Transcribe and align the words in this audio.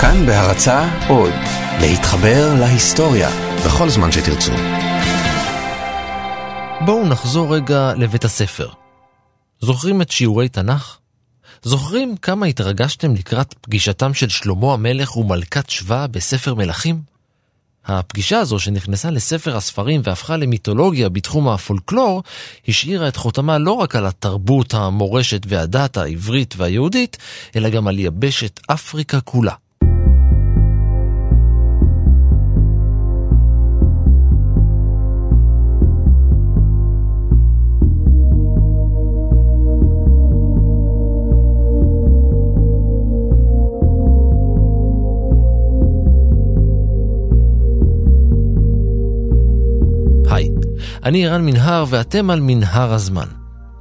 כאן 0.00 0.26
בהרצה 0.26 1.08
עוד, 1.08 1.32
להתחבר 1.80 2.54
להיסטוריה 2.60 3.28
בכל 3.66 3.88
זמן 3.88 4.12
שתרצו. 4.12 4.52
בואו 6.84 7.08
נחזור 7.08 7.54
רגע 7.54 7.92
לבית 7.96 8.24
הספר. 8.24 8.68
זוכרים 9.60 10.02
את 10.02 10.10
שיעורי 10.10 10.48
תנ"ך? 10.48 10.98
זוכרים 11.62 12.16
כמה 12.16 12.46
התרגשתם 12.46 13.14
לקראת 13.14 13.54
פגישתם 13.60 14.14
של 14.14 14.28
שלמה 14.28 14.72
המלך 14.72 15.16
ומלכת 15.16 15.70
שבא 15.70 16.06
בספר 16.06 16.54
מלכים? 16.54 17.00
הפגישה 17.84 18.38
הזו 18.38 18.58
שנכנסה 18.58 19.10
לספר 19.10 19.56
הספרים 19.56 20.00
והפכה 20.04 20.36
למיתולוגיה 20.36 21.08
בתחום 21.08 21.48
הפולקלור, 21.48 22.22
השאירה 22.68 23.08
את 23.08 23.16
חותמה 23.16 23.58
לא 23.58 23.72
רק 23.72 23.96
על 23.96 24.06
התרבות, 24.06 24.74
המורשת 24.74 25.42
והדת 25.48 25.96
העברית 25.96 26.54
והיהודית, 26.56 27.16
אלא 27.56 27.68
גם 27.68 27.88
על 27.88 27.98
יבשת 27.98 28.60
אפריקה 28.66 29.20
כולה. 29.20 29.52
אני 51.06 51.26
ערן 51.26 51.46
מנהר 51.46 51.84
ואתם 51.88 52.30
על 52.30 52.40
מנהר 52.40 52.92
הזמן. 52.92 53.26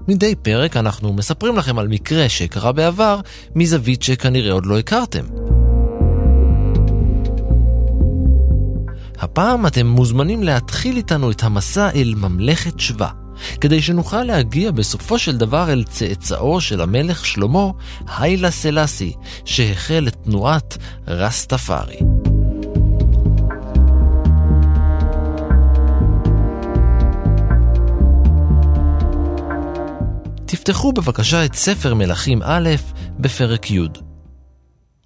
מדי 0.07 0.35
פרק 0.35 0.77
אנחנו 0.77 1.13
מספרים 1.13 1.57
לכם 1.57 1.79
על 1.79 1.87
מקרה 1.87 2.29
שקרה 2.29 2.71
בעבר 2.71 3.19
מזווית 3.55 4.03
שכנראה 4.03 4.51
עוד 4.51 4.65
לא 4.65 4.79
הכרתם. 4.79 5.25
הפעם 9.19 9.67
אתם 9.67 9.87
מוזמנים 9.87 10.43
להתחיל 10.43 10.97
איתנו 10.97 11.31
את 11.31 11.43
המסע 11.43 11.89
אל 11.95 12.13
ממלכת 12.17 12.79
שבא, 12.79 13.09
כדי 13.61 13.81
שנוכל 13.81 14.23
להגיע 14.23 14.71
בסופו 14.71 15.19
של 15.19 15.37
דבר 15.37 15.71
אל 15.73 15.83
צאצאו 15.83 16.61
של 16.61 16.81
המלך 16.81 17.25
שלמה, 17.25 17.71
היילה 18.17 18.51
סלאסי, 18.51 19.13
שהחל 19.45 20.07
את 20.07 20.15
תנועת 20.23 20.77
רסטפארי. 21.07 21.99
תפתחו 30.45 30.93
בבקשה 30.93 31.45
את 31.45 31.53
ספר 31.53 31.93
מלכים 31.93 32.41
א' 32.43 32.69
בפרק 33.19 33.71
י'. 33.71 33.79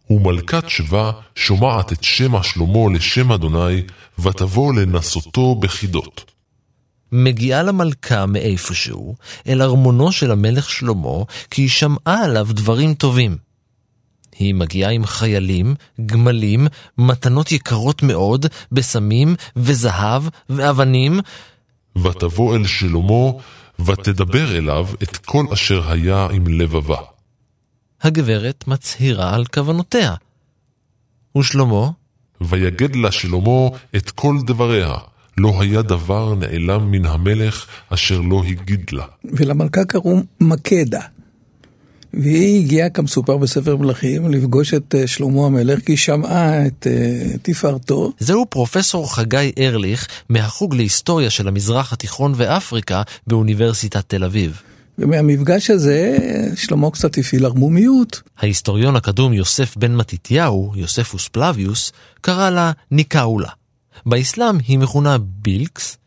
ומלכת 0.10 0.70
שבא 0.70 1.12
שומעת 1.36 1.94
את 1.94 2.04
שמע 2.04 2.44
שלמה 2.44 2.94
לשם 2.94 3.32
אדוני, 3.32 3.82
ותבוא 4.20 4.74
לנסותו 4.74 5.56
בחידות. 5.56 6.32
מגיעה 7.12 7.64
למלכה 7.64 8.26
מאיפשהו, 8.26 9.16
אל 9.48 9.62
ארמונו 9.62 10.12
של 10.12 10.32
המלך 10.32 10.70
שלמה, 10.70 11.24
כי 11.50 11.62
היא 11.62 11.70
שמעה 11.70 12.24
עליו 12.26 12.48
דברים 12.50 12.94
טובים. 12.94 13.38
היא 14.40 14.56
מגיעה 14.56 14.92
עם 14.92 15.06
חיילים, 15.06 15.76
גמלים, 16.06 16.68
מתנות 16.98 17.52
יקרות 17.52 18.04
מאוד, 18.04 18.46
בסמים 18.72 19.36
וזהב 19.56 20.24
ואבנים. 20.50 21.20
ותבוא 22.04 22.56
אל 22.56 22.68
שלמה, 22.68 23.32
ותדבר 23.86 24.58
אליו 24.58 24.88
את 25.04 25.18
כל 25.18 25.46
אשר 25.54 25.92
היה 25.92 26.28
עם 26.32 26.48
לבבה. 26.48 26.98
הגברת 28.02 28.68
מצהירה 28.68 29.36
על 29.36 29.46
כוונותיה. 29.46 30.16
ושלמה? 31.38 31.90
ויגד 32.42 32.96
לה 32.96 33.12
שלמה 33.12 33.70
את 33.96 34.12
כל 34.12 34.38
דבריה, 34.46 34.94
לא 35.38 35.62
היה 35.62 35.82
דבר 35.82 36.36
נעלם 36.36 36.92
מן 36.92 37.06
המלך 37.06 37.66
אשר 37.90 38.22
לא 38.22 38.44
הגיד 38.48 38.86
לה. 38.92 39.06
ולמלכה 39.24 39.86
קראו 39.86 40.22
מקדה. 40.42 41.02
והיא 42.14 42.66
הגיעה 42.66 42.90
כמסופר 42.90 43.38
בספר 43.38 43.76
מלכים 43.76 44.32
לפגוש 44.32 44.74
את 44.74 44.96
אה, 44.96 45.08
שלמה 45.08 45.46
המלך, 45.46 45.80
כי 45.80 45.92
היא 45.92 45.98
שמעה 45.98 46.68
את 46.68 46.88
uh, 46.88 47.38
תפארתו. 47.42 48.12
זהו 48.20 48.46
פרופסור 48.50 49.16
חגי 49.16 49.52
ארליך 49.60 50.08
מהחוג 50.30 50.76
להיסטוריה 50.76 51.30
של 51.30 51.48
המזרח 51.48 51.94
התיכון 51.94 52.34
ואפריקה 52.36 53.02
באוניברסיטת 53.28 54.04
תל 54.08 54.24
אביב. 54.24 54.62
ומהמפגש 55.00 55.70
הזה 55.70 56.18
שלמה 56.56 56.92
קצת 56.92 57.18
הפעיל 57.18 57.46
ערמומיות. 57.46 58.22
ההיסטוריון 58.38 58.96
הקדום 58.96 59.34
יוסף 59.34 59.78
בן 59.78 59.96
מתתיהו, 59.96 60.72
יוספוס 60.76 61.28
פלביוס, 61.28 61.92
קרא 62.22 62.50
לה 62.50 62.72
ניקאולה. 62.92 63.50
באסלאם 64.06 64.58
היא 64.68 64.80
מכונה 64.80 65.18
בילקס, 65.18 65.98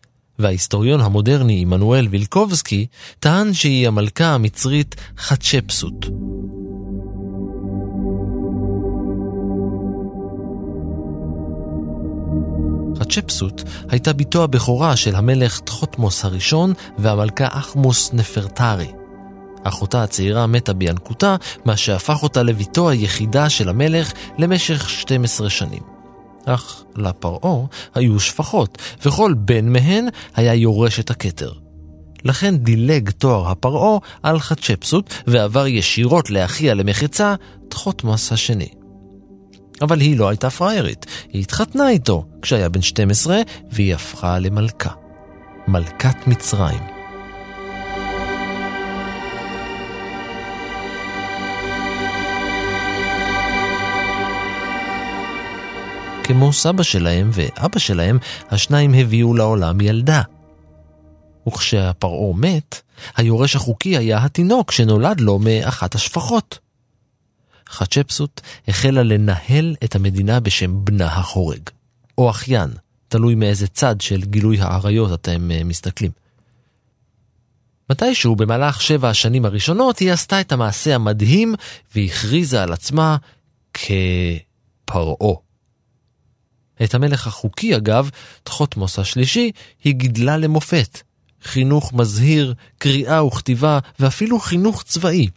וההיסטוריון 0.43 1.01
המודרני 1.01 1.61
עמנואל 1.61 2.09
וילקובסקי 2.11 2.87
טען 3.21 3.53
שהיא 3.53 3.89
המלכה 3.89 4.27
המצרית 4.27 4.95
חצ'פסות. 5.19 6.07
חצ'פסות 12.99 13.63
הייתה 13.89 14.13
בתו 14.13 14.45
הבכורה 14.45 14.97
של 14.97 15.15
המלך 15.17 15.61
תחותמוס 15.61 16.25
הראשון 16.25 16.73
והמלכה 16.99 17.47
אחמוס 17.51 18.11
נפרטרי. 18.13 18.93
אחותה 19.65 20.03
הצעירה 20.03 20.47
מתה 20.47 20.73
בינקותה, 20.73 21.37
מה 21.65 21.77
שהפך 21.77 22.23
אותה 22.23 22.43
לביתו 22.43 22.91
היחידה 22.91 23.49
של 23.49 23.69
המלך 23.69 24.13
למשך 24.39 24.89
12 24.89 25.51
שנים. 25.51 25.92
אך 26.47 26.85
לפרעה 26.97 27.67
היו 27.95 28.21
שפחות, 28.21 28.79
וכל 29.05 29.35
בן 29.37 29.69
מהן 29.69 30.09
היה 30.35 30.55
יורש 30.55 31.01
את 31.01 31.11
הכתר. 31.11 31.53
לכן 32.25 32.57
דילג 32.57 33.11
תואר 33.11 33.51
הפרעה 33.51 33.99
על 34.23 34.41
חצ'פסות 34.41 35.15
ועבר 35.27 35.67
ישירות 35.67 36.31
לאחיה 36.31 36.75
למחצה, 36.75 37.35
תחותמוס 37.69 38.33
השני. 38.33 38.69
אבל 39.83 40.01
היא 40.01 40.19
לא 40.19 40.29
הייתה 40.29 40.51
פריירית, 40.51 41.07
היא 41.33 41.43
התחתנה 41.43 41.89
איתו 41.89 42.27
כשהיה 42.43 42.69
בן 42.69 42.83
12 42.83 43.41
והיא 43.73 43.95
הפכה 43.95 44.39
למלכה. 44.39 44.91
מלכת 45.69 46.27
מצרים. 46.27 47.02
כמו 56.33 56.53
סבא 56.53 56.83
שלהם 56.83 57.31
ואבא 57.33 57.79
שלהם, 57.79 58.19
השניים 58.51 58.95
הביאו 58.95 59.35
לעולם 59.35 59.81
ילדה. 59.81 60.23
וכשהפרעה 61.49 62.35
מת, 62.37 62.81
היורש 63.17 63.57
החוקי 63.57 63.97
היה 63.97 64.25
התינוק 64.25 64.73
שנולד 64.73 65.21
לו 65.21 65.39
מאחת 65.39 65.95
השפחות. 65.95 66.59
חצ'פסות 67.69 68.41
החלה 68.69 69.03
לנהל 69.03 69.77
את 69.85 69.95
המדינה 69.95 70.41
בשם 70.41 70.85
בנה 70.85 71.07
החורג, 71.07 71.61
או 72.19 72.31
אחיין, 72.31 72.71
תלוי 73.09 73.35
מאיזה 73.35 73.67
צד 73.67 74.01
של 74.01 74.21
גילוי 74.21 74.61
האריות 74.61 75.13
אתם 75.13 75.51
אה, 75.51 75.65
מסתכלים. 75.65 76.11
מתישהו 77.91 78.37
במהלך 78.37 78.81
שבע 78.81 79.09
השנים 79.09 79.45
הראשונות 79.45 79.99
היא 79.99 80.13
עשתה 80.13 80.41
את 80.41 80.53
המעשה 80.53 80.95
המדהים 80.95 81.55
והכריזה 81.95 82.63
על 82.63 82.73
עצמה 82.73 83.17
כפרעה. 83.75 85.52
את 86.85 86.95
המלך 86.95 87.27
החוקי, 87.27 87.77
אגב, 87.77 88.11
תחותמוס 88.43 88.99
השלישי, 88.99 89.51
היא 89.85 89.95
גידלה 89.95 90.37
למופת. 90.37 91.03
חינוך 91.43 91.93
מזהיר, 91.93 92.55
קריאה 92.79 93.25
וכתיבה, 93.25 93.79
ואפילו 94.01 94.41
חינוך 94.41 94.83
צבאי. 94.83 95.29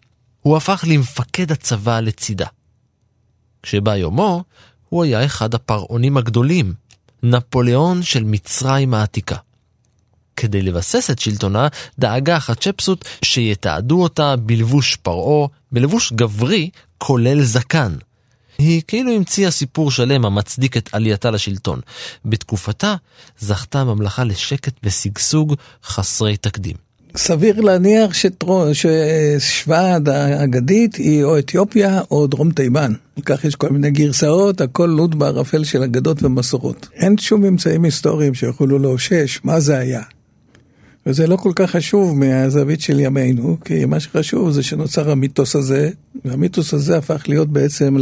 הוא 0.42 0.58
הפך 0.58 0.84
למפקד 0.88 1.52
הצבא 1.52 2.00
לצידה. 2.00 2.48
כשבא 3.64 3.96
יומו, 3.96 4.44
הוא 4.90 5.03
היה 5.03 5.26
אחד 5.26 5.53
הפרעונים 5.53 6.18
הגדולים, 6.18 6.74
נפוליאון 7.24 8.03
של 8.03 8.24
מצרים 8.24 8.94
העתיקה. 8.94 9.36
כדי 10.36 10.62
לבסס 10.62 11.09
את 11.12 11.20
שלטונה, 11.20 11.68
דאגה 12.00 12.40
חצ'פסות 12.40 13.06
שיתעדו 13.22 14.03
אותה 14.03 14.36
בלבוש 14.36 14.96
פרעה, 14.96 15.48
בלבוש 15.72 16.14
גברי, 16.14 16.70
כולל 16.98 17.44
זקן. 17.44 17.96
היא 18.57 18.81
כאילו 18.87 19.11
המציאה 19.11 19.52
סיפור 19.52 19.91
שלם 19.91 20.25
המצדיק 20.25 20.78
את 20.78 20.90
עלייתה 20.91 21.31
לשלטון. 21.31 21.79
בתקופתה 22.25 22.96
זכתה 23.40 23.79
הממלכה 23.81 24.23
לשקט 24.23 24.73
ושגשוג 24.84 25.55
חסרי 25.84 26.37
תקדים. 26.37 26.85
סביר 27.17 27.61
להניח 27.61 28.11
ששוועד 28.73 30.09
האגדית 30.09 30.96
היא 30.96 31.23
או 31.23 31.40
אתיופיה 31.40 32.02
או 32.11 32.28
דרום 32.28 32.52
תימן. 32.52 32.93
כך 33.25 33.46
יש 33.46 33.55
כל 33.55 33.69
מיני 33.69 33.91
גרסאות, 33.91 34.61
הכל 34.61 34.85
לוט 34.97 35.16
בערפל 35.16 35.63
של 35.63 35.84
אגדות 35.84 36.23
ומסורות. 36.23 36.87
אין 36.93 37.17
שום 37.17 37.41
ממצאים 37.41 37.84
היסטוריים 37.84 38.34
שיכולו 38.34 38.79
לאושש 38.79 39.40
מה 39.43 39.59
זה 39.59 39.78
היה. 39.78 40.02
וזה 41.05 41.28
לא 41.28 41.35
כל 41.35 41.52
כך 41.55 41.72
חשוב 41.72 42.17
מהזווית 42.19 42.81
של 42.81 42.99
ימינו, 42.99 43.57
כי 43.66 43.85
מה 43.85 43.99
שחשוב 43.99 44.52
זה 44.52 44.63
שנוצר 44.63 45.11
המיתוס 45.11 45.55
הזה, 45.55 45.90
והמיתוס 46.25 46.73
הזה 46.73 46.97
הפך 46.97 47.23
להיות 47.28 47.49
בעצם 47.49 47.97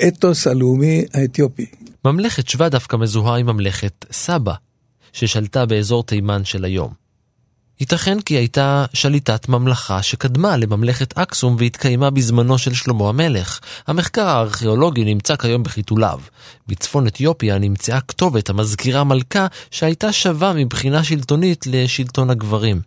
האתוס 0.00 0.46
הלאומי 0.46 1.04
האתיופי. 1.14 1.66
ממלכת 2.04 2.48
שבא 2.48 2.68
דווקא 2.68 2.96
מזוהה 2.96 3.38
עם 3.38 3.46
ממלכת 3.46 4.04
סבא, 4.12 4.54
ששלטה 5.12 5.66
באזור 5.66 6.02
תימן 6.04 6.44
של 6.44 6.64
היום. 6.64 7.03
ייתכן 7.80 8.20
כי 8.20 8.34
הייתה 8.34 8.84
שליטת 8.92 9.48
ממלכה 9.48 10.02
שקדמה 10.02 10.56
לממלכת 10.56 11.18
אקסום 11.18 11.56
והתקיימה 11.58 12.10
בזמנו 12.10 12.58
של 12.58 12.74
שלמה 12.74 13.08
המלך. 13.08 13.60
המחקר 13.86 14.26
הארכיאולוגי 14.28 15.04
נמצא 15.04 15.36
כיום 15.36 15.62
בחיתוליו. 15.62 16.20
בצפון 16.68 17.06
אתיופיה 17.06 17.58
נמצאה 17.58 18.00
כתובת 18.00 18.50
המזכירה 18.50 19.04
מלכה 19.04 19.46
שהייתה 19.70 20.12
שווה 20.12 20.52
מבחינה 20.52 21.04
שלטונית 21.04 21.66
לשלטון 21.66 22.30
הגברים. 22.30 22.80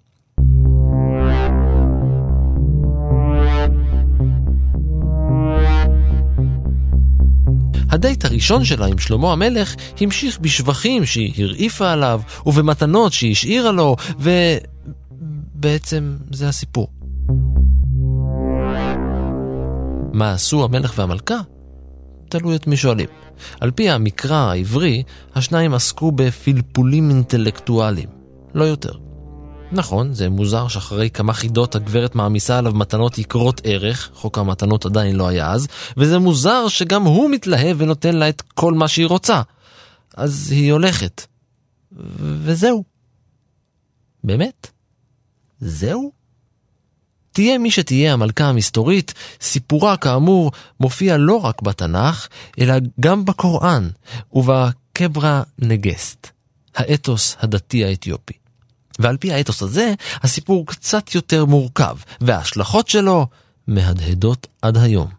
הדייט 7.90 8.26
הראשון 8.26 8.66
שלה 8.66 8.86
עם 8.86 8.98
שלמה 8.98 9.32
המלך 9.32 9.76
המשיך 10.02 10.40
בשבחים 10.40 11.06
שהיא 11.06 11.44
הרעיפה 11.46 11.92
עליו, 11.92 12.22
ובמתנות 12.46 13.14
שהיא 13.14 13.32
השאירה 13.32 13.72
לו, 13.72 13.96
ובעצם 15.58 16.18
זה 16.32 16.48
הסיפור. 16.48 16.88
מה 20.14 20.34
עשו 20.34 20.64
המלך 20.64 20.94
והמלכה? 20.98 21.40
תלוי 22.30 22.56
את 22.56 22.68
מי 22.68 22.78
שואלים. 22.78 23.10
על 23.60 23.72
פי 23.72 23.90
המקרא 23.90 24.36
העברי, 24.36 25.04
השניים 25.36 25.74
עסקו 25.74 26.12
בפלפולים 26.12 27.10
אינטלקטואליים, 27.10 28.10
לא 28.54 28.64
יותר. 28.64 28.92
נכון, 29.72 30.14
זה 30.14 30.30
מוזר 30.30 30.68
שאחרי 30.68 31.10
כמה 31.10 31.34
חידות 31.34 31.76
הגברת 31.76 32.16
מעמיסה 32.16 32.58
עליו 32.58 32.74
מתנות 32.74 33.18
יקרות 33.18 33.62
ערך, 33.64 34.10
חוק 34.14 34.38
המתנות 34.38 34.86
עדיין 34.86 35.16
לא 35.16 35.28
היה 35.28 35.52
אז, 35.52 35.68
וזה 35.98 36.20
מוזר 36.20 36.68
שגם 36.68 37.04
הוא 37.04 37.30
מתלהב 37.30 37.76
ונותן 37.80 38.16
לה 38.16 38.30
את 38.30 38.42
כל 38.42 38.74
מה 38.74 38.88
שהיא 38.88 39.08
רוצה. 39.08 39.42
אז 40.18 40.52
היא 40.52 40.72
הולכת. 40.72 41.26
וזהו. 42.20 42.84
באמת? 44.24 44.77
זהו? 45.60 46.12
תהיה 47.32 47.58
מי 47.58 47.72
שתהיה 47.72 48.14
המלכה 48.14 48.46
המסתורית, 48.46 49.14
סיפורה 49.42 49.98
כאמור 49.98 50.52
מופיע 50.80 51.18
לא 51.18 51.36
רק 51.36 51.62
בתנ"ך, 51.62 52.28
אלא 52.60 52.74
גם 53.00 53.26
בקוראן 53.26 53.90
ובקברה 54.34 55.44
נגסט, 55.60 56.28
האתוס 56.76 57.36
הדתי 57.40 57.86
האתיופי. 57.86 58.34
ועל 59.00 59.18
פי 59.18 59.34
האתוס 59.34 59.62
הזה, 59.62 59.94
הסיפור 60.24 60.68
קצת 60.68 61.16
יותר 61.16 61.46
מורכב, 61.46 61.98
וההשלכות 62.22 62.88
שלו 62.88 63.28
מהדהדות 63.68 64.48
עד 64.62 64.78
היום. 64.78 65.17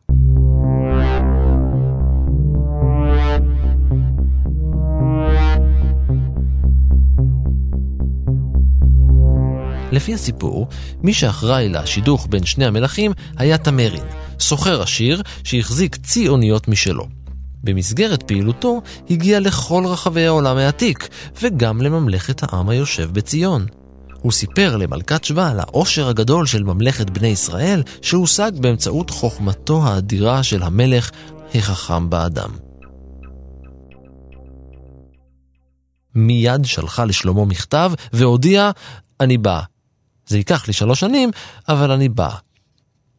לפי 9.93 10.14
הסיפור, 10.14 10.69
מי 11.02 11.14
שאחראי 11.14 11.69
לשידוך 11.69 12.26
בין 12.31 12.44
שני 12.44 12.67
המלכים 12.67 13.12
היה 13.37 13.58
תמרין, 13.58 14.05
סוחר 14.40 14.82
עשיר 14.82 15.23
שהחזיק 15.44 15.96
צי 15.96 16.29
אוניות 16.29 16.69
משלו. 16.69 17.06
במסגרת 17.64 18.23
פעילותו 18.23 18.82
הגיע 19.11 19.40
לכל 19.40 19.85
רחבי 19.87 20.26
העולם 20.26 20.56
העתיק, 20.56 21.08
וגם 21.43 21.82
לממלכת 21.82 22.43
העם 22.43 22.69
היושב 22.69 23.11
בציון. 23.12 23.67
הוא 24.23 24.32
סיפר 24.32 24.76
למלכת 24.76 25.25
שבא 25.25 25.50
על 25.50 25.61
העושר 25.61 26.08
הגדול 26.08 26.46
של 26.46 26.62
ממלכת 26.62 27.11
בני 27.11 27.29
ישראל, 27.29 27.82
שהושג 28.02 28.52
באמצעות 28.61 29.11
חוכמתו 29.11 29.82
האדירה 29.85 30.43
של 30.43 30.62
המלך 30.62 31.11
החכם 31.55 32.11
באדם. 32.11 32.50
מיד 36.14 36.64
שלחה 36.64 37.05
לשלמה 37.05 37.44
מכתב 37.44 37.93
והודיעה, 38.12 38.70
אני 39.20 39.38
באה. 39.38 39.62
זה 40.29 40.37
ייקח 40.37 40.67
לי 40.67 40.73
שלוש 40.73 41.01
שנים, 41.01 41.31
אבל 41.69 41.91
אני 41.91 42.09
באה. 42.09 42.37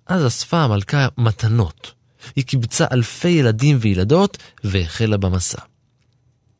אז 0.07 0.27
אספה 0.27 0.57
המלכה 0.57 1.07
מתנות. 1.17 1.93
היא 2.35 2.45
קיבצה 2.45 2.85
אלפי 2.91 3.29
ילדים 3.29 3.77
וילדות 3.81 4.37
והחלה 4.63 5.17
במסע. 5.17 5.61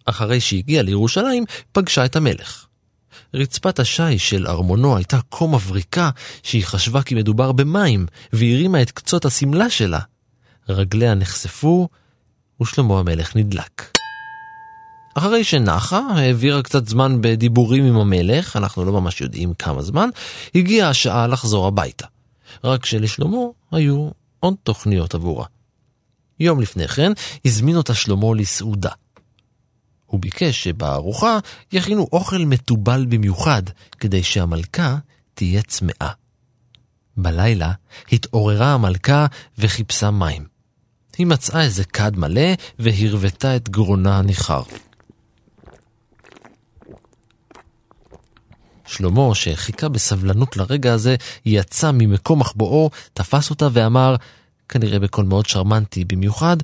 אחרי 0.05 0.41
שהגיעה 0.41 0.83
לירושלים, 0.83 1.45
פגשה 1.71 2.05
את 2.05 2.15
המלך. 2.15 2.65
רצפת 3.33 3.79
השיש 3.79 4.29
של 4.29 4.47
ארמונו 4.47 4.97
הייתה 4.97 5.19
כה 5.31 5.47
מבריקה 5.47 6.09
שהיא 6.43 6.65
חשבה 6.65 7.01
כי 7.01 7.15
מדובר 7.15 7.51
במים, 7.51 8.05
והרימה 8.33 8.81
את 8.81 8.91
קצות 8.91 9.25
השמלה 9.25 9.69
שלה. 9.69 9.99
רגליה 10.69 11.13
נחשפו, 11.15 11.89
ושלמה 12.61 12.99
המלך 12.99 13.35
נדלק. 13.35 13.98
אחרי 15.13 15.43
שנחה, 15.43 15.99
העבירה 16.15 16.61
קצת 16.61 16.87
זמן 16.87 17.17
בדיבורים 17.21 17.85
עם 17.85 17.95
המלך, 17.95 18.55
אנחנו 18.55 18.85
לא 18.85 18.91
ממש 18.91 19.21
יודעים 19.21 19.53
כמה 19.53 19.81
זמן, 19.81 20.09
הגיעה 20.55 20.89
השעה 20.89 21.27
לחזור 21.27 21.67
הביתה. 21.67 22.07
רק 22.63 22.85
שלשלמה 22.85 23.37
היו 23.71 24.09
עוד 24.39 24.53
תוכניות 24.63 25.15
עבורה. 25.15 25.45
יום 26.39 26.61
לפני 26.61 26.87
כן 26.87 27.11
הזמין 27.45 27.75
אותה 27.75 27.93
שלמה 27.93 28.27
לסעודה. 28.35 28.91
הוא 30.05 30.19
ביקש 30.19 30.63
שבארוחה 30.63 31.39
יכינו 31.71 32.07
אוכל 32.11 32.37
מתובל 32.37 33.05
במיוחד, 33.09 33.63
כדי 33.99 34.23
שהמלכה 34.23 34.97
תהיה 35.33 35.61
צמאה. 35.61 36.11
בלילה 37.17 37.71
התעוררה 38.11 38.73
המלכה 38.73 39.25
וחיפשה 39.57 40.11
מים. 40.11 40.45
היא 41.17 41.27
מצאה 41.27 41.63
איזה 41.63 41.83
כד 41.83 42.17
מלא 42.17 42.53
והרוותה 42.79 43.55
את 43.55 43.69
גרונה 43.69 44.17
הניחר. 44.17 44.63
שלמה, 48.89 49.35
שחיכה 49.35 49.89
בסבלנות 49.89 50.57
לרגע 50.57 50.93
הזה, 50.93 51.15
יצא 51.45 51.91
ממקום 51.91 52.39
מחבואו, 52.39 52.89
תפס 53.13 53.49
אותה 53.49 53.67
ואמר, 53.73 54.15
כנראה 54.69 54.99
בקול 54.99 55.25
מאוד 55.25 55.45
שרמנטי 55.45 56.05
במיוחד, 56.05 56.57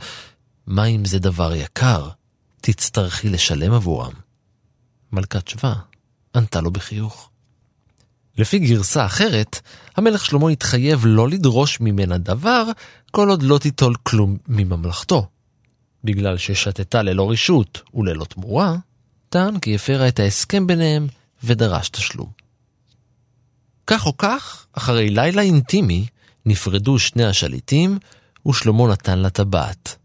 מים 0.67 1.05
זה 1.05 1.19
דבר 1.19 1.55
יקר, 1.55 2.09
תצטרכי 2.61 3.29
לשלם 3.29 3.73
עבורם. 3.73 4.11
מלכת 5.11 5.47
שבא 5.47 5.73
ענתה 6.35 6.61
לו 6.61 6.71
בחיוך. 6.71 7.29
לפי 8.37 8.59
גרסה 8.59 9.05
אחרת, 9.05 9.59
המלך 9.95 10.25
שלמה 10.25 10.49
התחייב 10.49 11.01
לא 11.05 11.29
לדרוש 11.29 11.79
ממנה 11.81 12.17
דבר, 12.17 12.65
כל 13.11 13.29
עוד 13.29 13.43
לא 13.43 13.57
תיטול 13.57 13.95
כלום 14.03 14.37
מממלכתו. 14.47 15.27
בגלל 16.03 16.37
ששתתה 16.37 17.01
ללא 17.01 17.31
רשות 17.31 17.81
וללא 17.93 18.25
תמורה, 18.25 18.75
טען 19.29 19.59
כי 19.59 19.75
הפרה 19.75 20.07
את 20.07 20.19
ההסכם 20.19 20.67
ביניהם 20.67 21.07
ודרש 21.45 21.89
תשלום. 21.89 22.29
כך 23.87 24.05
או 24.05 24.17
כך, 24.17 24.67
אחרי 24.73 25.09
לילה 25.09 25.41
אינטימי, 25.41 26.05
נפרדו 26.45 26.99
שני 26.99 27.25
השליטים, 27.25 27.99
ושלמה 28.47 28.87
נתן 28.87 29.19
לה 29.19 29.29
טבעת. 29.29 29.95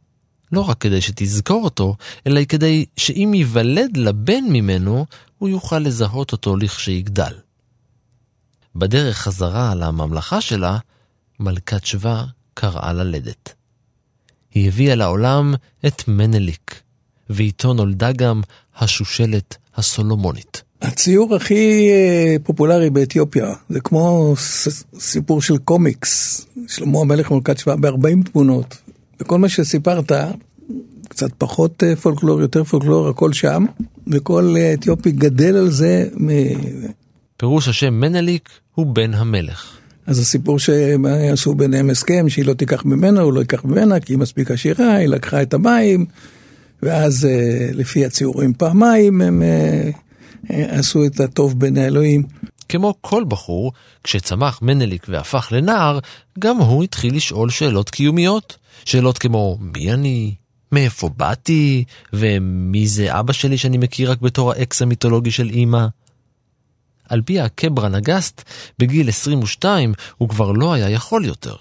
לא 0.52 0.60
רק 0.60 0.78
כדי 0.78 1.00
שתזכור 1.00 1.64
אותו, 1.64 1.96
אלא 2.26 2.44
כדי 2.44 2.84
שאם 2.96 3.32
ייוולד 3.34 3.96
לבן 3.96 4.44
ממנו, 4.44 5.06
הוא 5.38 5.48
יוכל 5.48 5.78
לזהות 5.78 6.32
אותו 6.32 6.56
לכשיגדל. 6.56 7.34
בדרך 8.76 9.16
חזרה 9.18 9.74
לממלכה 9.74 10.40
שלה, 10.40 10.78
מלכת 11.40 11.86
שבא 11.86 12.24
קראה 12.54 12.92
ללדת. 12.92 13.54
היא 14.54 14.68
הביאה 14.68 14.94
לעולם 14.94 15.54
את 15.86 16.08
מנליק, 16.08 16.80
ואיתו 17.30 17.74
נולדה 17.74 18.12
גם 18.12 18.42
השושלת 18.76 19.56
הסולומונית. 19.74 20.62
הציור 20.82 21.34
הכי 21.34 21.88
אה, 21.90 22.36
פופולרי 22.42 22.90
באתיופיה, 22.90 23.54
זה 23.68 23.80
כמו 23.80 24.34
סיפור 24.98 25.42
של 25.42 25.58
קומיקס, 25.58 26.46
שלמה 26.68 27.00
המלך 27.00 27.30
מלכת 27.30 27.58
שבא 27.58 27.76
ב-40 27.76 28.30
תמונות, 28.32 28.76
וכל 29.20 29.38
מה 29.38 29.48
שסיפרת, 29.48 30.12
קצת 31.08 31.30
פחות 31.38 31.82
אה, 31.82 31.96
פולקלור, 31.96 32.40
יותר 32.40 32.64
פולקלור, 32.64 33.08
הכל 33.08 33.32
שם, 33.32 33.64
וכל 34.06 34.54
אה, 34.56 34.74
אתיופי 34.74 35.10
גדל 35.10 35.56
על 35.56 35.70
זה. 35.70 36.08
מ... 36.20 36.28
פירוש 37.36 37.68
השם 37.68 37.94
מנליק 37.94 38.48
הוא 38.74 38.86
בן 38.86 39.14
המלך. 39.14 39.76
אז 40.06 40.18
הסיפור 40.18 40.58
שהם 40.58 41.06
עשו 41.32 41.54
ביניהם 41.54 41.90
הסכם 41.90 42.28
שהיא 42.28 42.44
לא 42.44 42.52
תיקח 42.52 42.84
ממנו, 42.84 43.20
הוא 43.20 43.32
לא 43.32 43.40
ייקח 43.40 43.64
ממנה, 43.64 44.00
כי 44.00 44.12
היא 44.12 44.18
מספיק 44.18 44.50
עשירה, 44.50 44.94
היא 44.94 45.08
לקחה 45.08 45.42
את 45.42 45.54
המים, 45.54 46.06
ואז 46.82 47.28
לפי 47.72 48.04
הציורים 48.04 48.52
פעמיים 48.52 49.20
הם 49.20 49.42
עשו 50.48 51.06
את 51.06 51.20
הטוב 51.20 51.60
בין 51.60 51.76
האלוהים. 51.76 52.22
כמו 52.68 52.94
כל 53.00 53.24
בחור, 53.28 53.72
כשצמח 54.04 54.62
מנליק 54.62 55.06
והפך 55.08 55.48
לנער, 55.52 55.98
גם 56.38 56.56
הוא 56.56 56.84
התחיל 56.84 57.16
לשאול 57.16 57.50
שאלות 57.50 57.90
קיומיות. 57.90 58.56
שאלות 58.84 59.18
כמו 59.18 59.58
מי 59.60 59.92
אני, 59.92 60.34
מאיפה 60.72 61.08
באתי, 61.16 61.84
ומי 62.12 62.86
זה 62.86 63.20
אבא 63.20 63.32
שלי 63.32 63.58
שאני 63.58 63.78
מכיר 63.78 64.10
רק 64.10 64.20
בתור 64.20 64.52
האקס 64.52 64.82
המיתולוגי 64.82 65.30
של 65.30 65.48
אימא. 65.48 65.86
על 67.08 67.22
פי 67.22 67.40
הקברה 67.40 67.88
נגסט, 67.88 68.42
בגיל 68.78 69.08
22 69.08 69.92
הוא 70.18 70.28
כבר 70.28 70.52
לא 70.52 70.72
היה 70.72 70.90
יכול 70.90 71.24
יותר. 71.24 71.54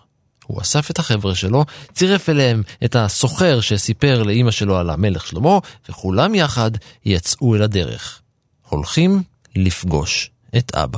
הוא 0.45 0.61
אסף 0.61 0.91
את 0.91 0.99
החבר'ה 0.99 1.35
שלו, 1.35 1.65
צירף 1.93 2.29
אליהם 2.29 2.63
את 2.85 2.95
הסוחר 2.95 3.61
שסיפר 3.61 4.23
לאימא 4.23 4.51
שלו 4.51 4.77
על 4.77 4.89
המלך 4.89 5.27
שלמה, 5.27 5.59
וכולם 5.89 6.35
יחד 6.35 6.71
יצאו 7.05 7.55
אל 7.55 7.61
הדרך. 7.61 8.21
הולכים 8.69 9.21
לפגוש 9.55 10.31
את 10.57 10.75
אבא. 10.75 10.97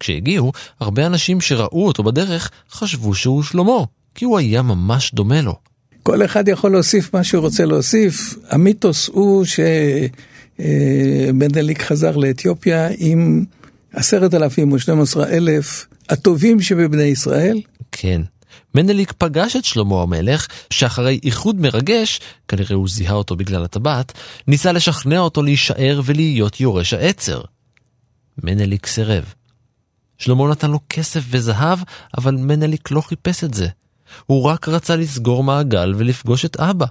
כשהגיעו, 0.00 0.52
הרבה 0.80 1.06
אנשים 1.06 1.40
שראו 1.40 1.86
אותו 1.86 2.02
בדרך 2.02 2.50
חשבו 2.70 3.14
שהוא 3.14 3.42
שלמה, 3.42 3.84
כי 4.14 4.24
הוא 4.24 4.38
היה 4.38 4.62
ממש 4.62 5.14
דומה 5.14 5.40
לו. 5.40 5.56
כל 6.02 6.24
אחד 6.24 6.48
יכול 6.48 6.72
להוסיף 6.72 7.14
מה 7.14 7.24
שהוא 7.24 7.42
רוצה 7.42 7.64
להוסיף. 7.64 8.34
המיתוס 8.50 9.08
הוא 9.08 9.44
שמנדליק 10.58 11.82
חזר 11.82 12.16
לאתיופיה 12.16 12.88
עם 12.98 13.44
עשרת 13.92 14.34
אלפים 14.34 14.72
או 14.72 14.78
שנים 14.78 15.00
עשרה 15.00 15.28
אלף 15.28 15.86
הטובים 16.08 16.60
שבבני 16.60 17.02
ישראל. 17.02 17.60
כן. 17.92 18.20
מנדליק 18.74 19.12
פגש 19.12 19.56
את 19.56 19.64
שלמה 19.64 20.02
המלך, 20.02 20.46
שאחרי 20.70 21.20
איחוד 21.22 21.60
מרגש, 21.60 22.20
כנראה 22.48 22.74
הוא 22.74 22.88
זיהה 22.88 23.14
אותו 23.14 23.36
בגלל 23.36 23.64
הטבעת, 23.64 24.12
ניסה 24.46 24.72
לשכנע 24.72 25.18
אותו 25.18 25.42
להישאר 25.42 26.00
ולהיות 26.04 26.60
יורש 26.60 26.94
העצר. 26.94 27.40
מנדליק 28.42 28.86
סירב. 28.86 29.34
שלמה 30.18 30.48
נתן 30.50 30.70
לו 30.70 30.80
כסף 30.88 31.20
וזהב, 31.30 31.78
אבל 32.18 32.34
מנדליק 32.34 32.90
לא 32.90 33.00
חיפש 33.00 33.44
את 33.44 33.54
זה. 33.54 33.68
הוא 34.26 34.42
רק 34.42 34.68
רצה 34.68 34.96
לסגור 34.96 35.44
מעגל 35.44 35.94
ולפגוש 35.96 36.44
את 36.44 36.56
אבא. 36.56 36.86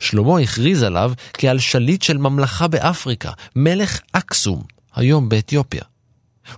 שלמה 0.00 0.40
הכריז 0.40 0.82
עליו 0.82 1.12
כעל 1.32 1.58
שליט 1.58 2.02
של 2.02 2.18
ממלכה 2.18 2.68
באפריקה, 2.68 3.30
מלך 3.56 4.00
אקסום, 4.12 4.62
היום 4.94 5.28
באתיופיה. 5.28 5.82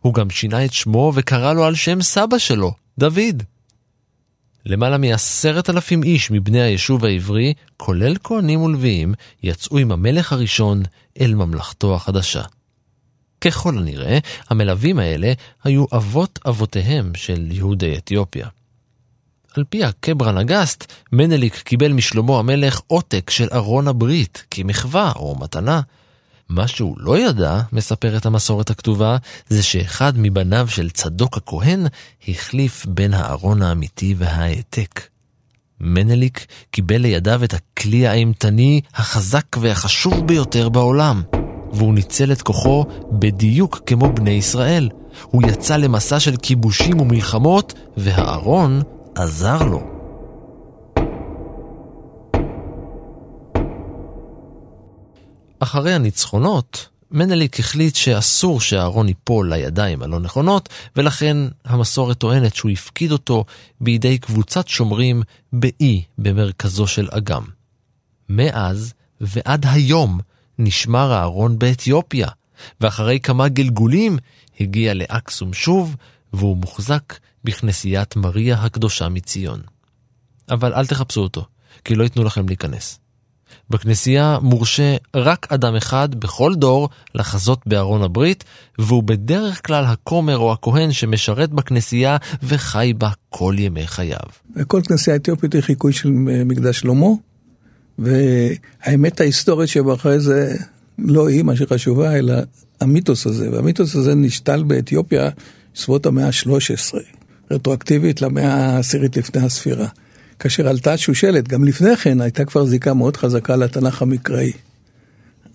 הוא 0.01 0.15
גם 0.15 0.31
שינה 0.31 0.65
את 0.65 0.73
שמו 0.73 1.13
וקרא 1.15 1.53
לו 1.53 1.65
על 1.65 1.75
שם 1.75 2.03
סבא 2.03 2.39
שלו, 2.39 2.75
דוד. 2.99 3.43
למעלה 4.67 4.99
מעשרת 4.99 5.71
אלפים 5.71 6.03
איש 6.03 6.31
מבני 6.31 6.63
היישוב 6.63 7.05
העברי, 7.05 7.55
כולל 7.77 8.17
כהנים 8.25 8.63
ולוויים, 8.63 9.15
יצאו 9.43 9.79
עם 9.79 9.93
המלך 9.93 10.33
הראשון 10.33 10.83
אל 11.21 11.35
ממלכתו 11.35 11.95
החדשה. 11.95 12.43
ככל 13.41 13.79
הנראה, 13.79 14.19
המלווים 14.51 14.99
האלה 14.99 15.33
היו 15.65 15.85
אבות 15.93 16.39
אבותיהם 16.49 17.13
של 17.15 17.49
יהודי 17.51 17.97
אתיופיה. 17.97 18.49
על 19.57 19.65
פי 19.69 19.85
הקברן 19.85 20.39
הגסט, 20.39 20.93
מנליק 21.13 21.55
קיבל 21.55 21.93
משלמה 21.93 22.39
המלך 22.39 22.81
עותק 22.87 23.31
של 23.31 23.49
ארון 23.53 23.89
הברית, 23.89 24.45
כמחווה 24.51 25.13
או 25.17 25.37
מתנה. 25.41 25.81
מה 26.49 26.69
שהוא 26.69 26.97
לא 26.99 27.19
ידע, 27.19 27.61
מספרת 27.73 28.27
המסורת 28.27 28.71
הכתובה, 28.71 29.17
זה 29.49 29.63
שאחד 29.63 30.13
מבניו 30.17 30.69
של 30.69 30.91
צדוק 30.91 31.37
הכהן 31.37 31.87
החליף 32.29 32.87
בין 32.87 33.15
הארון 33.15 33.63
האמיתי 33.63 34.15
וההעתק. 34.19 35.01
מנליק 35.81 36.47
קיבל 36.71 36.97
לידיו 36.97 37.45
את 37.45 37.55
הכלי 37.55 38.07
האימתני 38.07 38.81
החזק 38.95 39.57
והחשוב 39.61 40.27
ביותר 40.27 40.69
בעולם, 40.69 41.23
והוא 41.73 41.95
ניצל 41.95 42.33
את 42.33 42.43
כוחו 42.43 42.85
בדיוק 43.13 43.81
כמו 43.87 44.13
בני 44.13 44.31
ישראל. 44.31 44.89
הוא 45.25 45.43
יצא 45.43 45.77
למסע 45.77 46.21
של 46.21 46.37
כיבושים 46.37 47.01
ומלחמות, 47.01 47.75
והארון 47.97 48.83
עזר 49.15 49.63
לו. 49.63 49.94
אחרי 55.65 55.93
הניצחונות, 55.93 56.89
מנליק 57.11 57.61
החליט 57.61 57.95
שאסור 57.95 58.61
שהארון 58.61 59.09
ייפול 59.09 59.53
לידיים 59.53 60.03
הלא 60.03 60.21
נכונות, 60.21 60.69
ולכן 60.97 61.37
המסורת 61.65 62.19
טוענת 62.19 62.55
שהוא 62.55 62.71
הפקיד 62.71 63.13
אותו 63.13 63.45
בידי 63.81 64.19
קבוצת 64.19 64.69
שומרים 64.69 65.23
באי 65.53 66.03
במרכזו 66.19 66.87
של 66.87 67.09
אגם. 67.11 67.43
מאז 68.29 68.95
ועד 69.21 69.67
היום 69.69 70.21
נשמר 70.59 71.13
הארון 71.13 71.59
באתיופיה, 71.59 72.29
ואחרי 72.81 73.21
כמה 73.21 73.49
גלגולים 73.49 74.19
הגיע 74.61 74.95
לאקסום 74.95 75.53
שוב, 75.53 75.97
והוא 76.33 76.57
מוחזק 76.57 77.15
בכנסיית 77.45 78.17
מריה 78.17 78.63
הקדושה 78.63 79.09
מציון. 79.09 79.61
אבל 80.51 80.75
אל 80.75 80.87
תחפשו 80.87 81.21
אותו, 81.21 81.47
כי 81.85 81.95
לא 81.95 82.05
ייתנו 82.05 82.25
לכם 82.25 82.49
להיכנס. 82.49 83.04
בכנסייה 83.71 84.39
מורשה 84.43 84.97
רק 85.15 85.47
אדם 85.53 85.77
אחד 85.77 86.15
בכל 86.15 86.55
דור 86.55 86.89
לחזות 87.15 87.61
בארון 87.67 88.03
הברית, 88.03 88.45
והוא 88.79 89.03
בדרך 89.03 89.67
כלל 89.67 89.85
הכומר 89.85 90.39
או 90.39 90.53
הכהן 90.53 90.93
שמשרת 90.93 91.51
בכנסייה 91.51 92.17
וחי 92.43 92.93
בה 92.99 93.11
כל 93.31 93.55
ימי 93.59 93.87
חייו. 93.87 94.19
וכל 94.57 94.81
כנסייה 94.89 95.17
אתיופית 95.17 95.55
היא 95.55 95.63
חיקוי 95.63 95.93
של 95.93 96.11
מקדש 96.45 96.79
שלמה, 96.79 97.07
והאמת 97.99 99.21
ההיסטורית 99.21 99.69
שבאחרי 99.69 100.21
זה 100.21 100.55
לא 100.99 101.29
היא 101.29 101.43
מה 101.43 101.57
שחשובה, 101.57 102.19
אלא 102.19 102.35
המיתוס 102.81 103.27
הזה, 103.27 103.51
והמיתוס 103.53 103.97
הזה 103.97 104.15
נשתל 104.15 104.63
באתיופיה 104.63 105.31
בסביבות 105.75 106.07
המאה 106.07 106.27
ה-13, 106.27 106.99
רטרואקטיבית 107.51 108.23
למאה 108.23 108.55
העשירית 108.55 109.17
לפני 109.17 109.43
הספירה. 109.43 109.89
כאשר 110.39 110.69
עלתה 110.69 110.97
שושלת, 110.97 111.49
גם 111.49 111.65
לפני 111.65 111.97
כן 111.97 112.21
הייתה 112.21 112.45
כבר 112.45 112.65
זיקה 112.65 112.95
מאוד 112.95 113.17
חזקה 113.17 113.57
לתנ"ך 113.57 114.03
המקראי. 114.03 114.53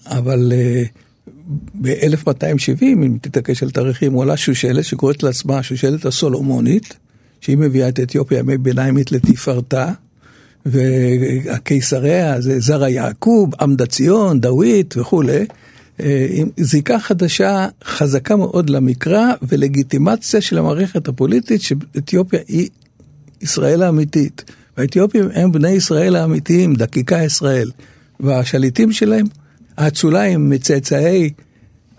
אבל 0.06 0.52
uh, 0.52 0.88
ב-1270, 1.82 2.84
אם 2.84 3.18
תתעקש 3.22 3.64
על 3.64 3.72
תאריכים, 3.72 4.14
הוא 4.14 4.24
עלה 4.24 4.38
שושלת 4.38 4.86
שקוראת 4.86 5.24
לעצמה 5.24 5.58
השושלת 5.58 6.06
הסולומונית, 6.06 6.98
שהיא 7.42 7.58
מביאה 7.58 7.90
את 7.90 8.00
אתיופיה 8.00 8.40
ימי 8.40 8.58
ביניימית 8.58 9.12
לתפארתה, 9.12 9.92
והקיסריה 10.66 12.42
זה 12.42 12.60
זרע 12.60 12.90
יעקוב, 12.90 13.52
עמדה 13.62 13.86
ציון, 13.86 14.40
דוד 14.40 14.98
וכולי. 14.98 15.46
אה, 16.00 16.28
עם 16.30 16.50
זיקה 16.58 17.00
חדשה 17.00 17.68
חזקה 17.84 18.36
מאוד 18.36 18.70
למקרא 18.70 19.34
ולגיטימציה 19.42 20.42
של 20.42 20.58
המערכת 20.58 21.08
הפוליטית 21.08 21.62
שאתיופיה 21.62 22.40
היא 22.48 22.70
ישראל 23.42 23.84
האמיתית. 23.84 24.52
והאתיופים 24.80 25.26
הם 25.34 25.52
בני 25.52 25.70
ישראל 25.70 26.16
האמיתיים, 26.16 26.76
דקיקה 26.76 27.24
ישראל. 27.24 27.72
והשליטים 28.20 28.92
שלהם, 28.92 29.26
האצולה 29.78 30.24
הם 30.24 30.50
מצאצאי 30.50 31.30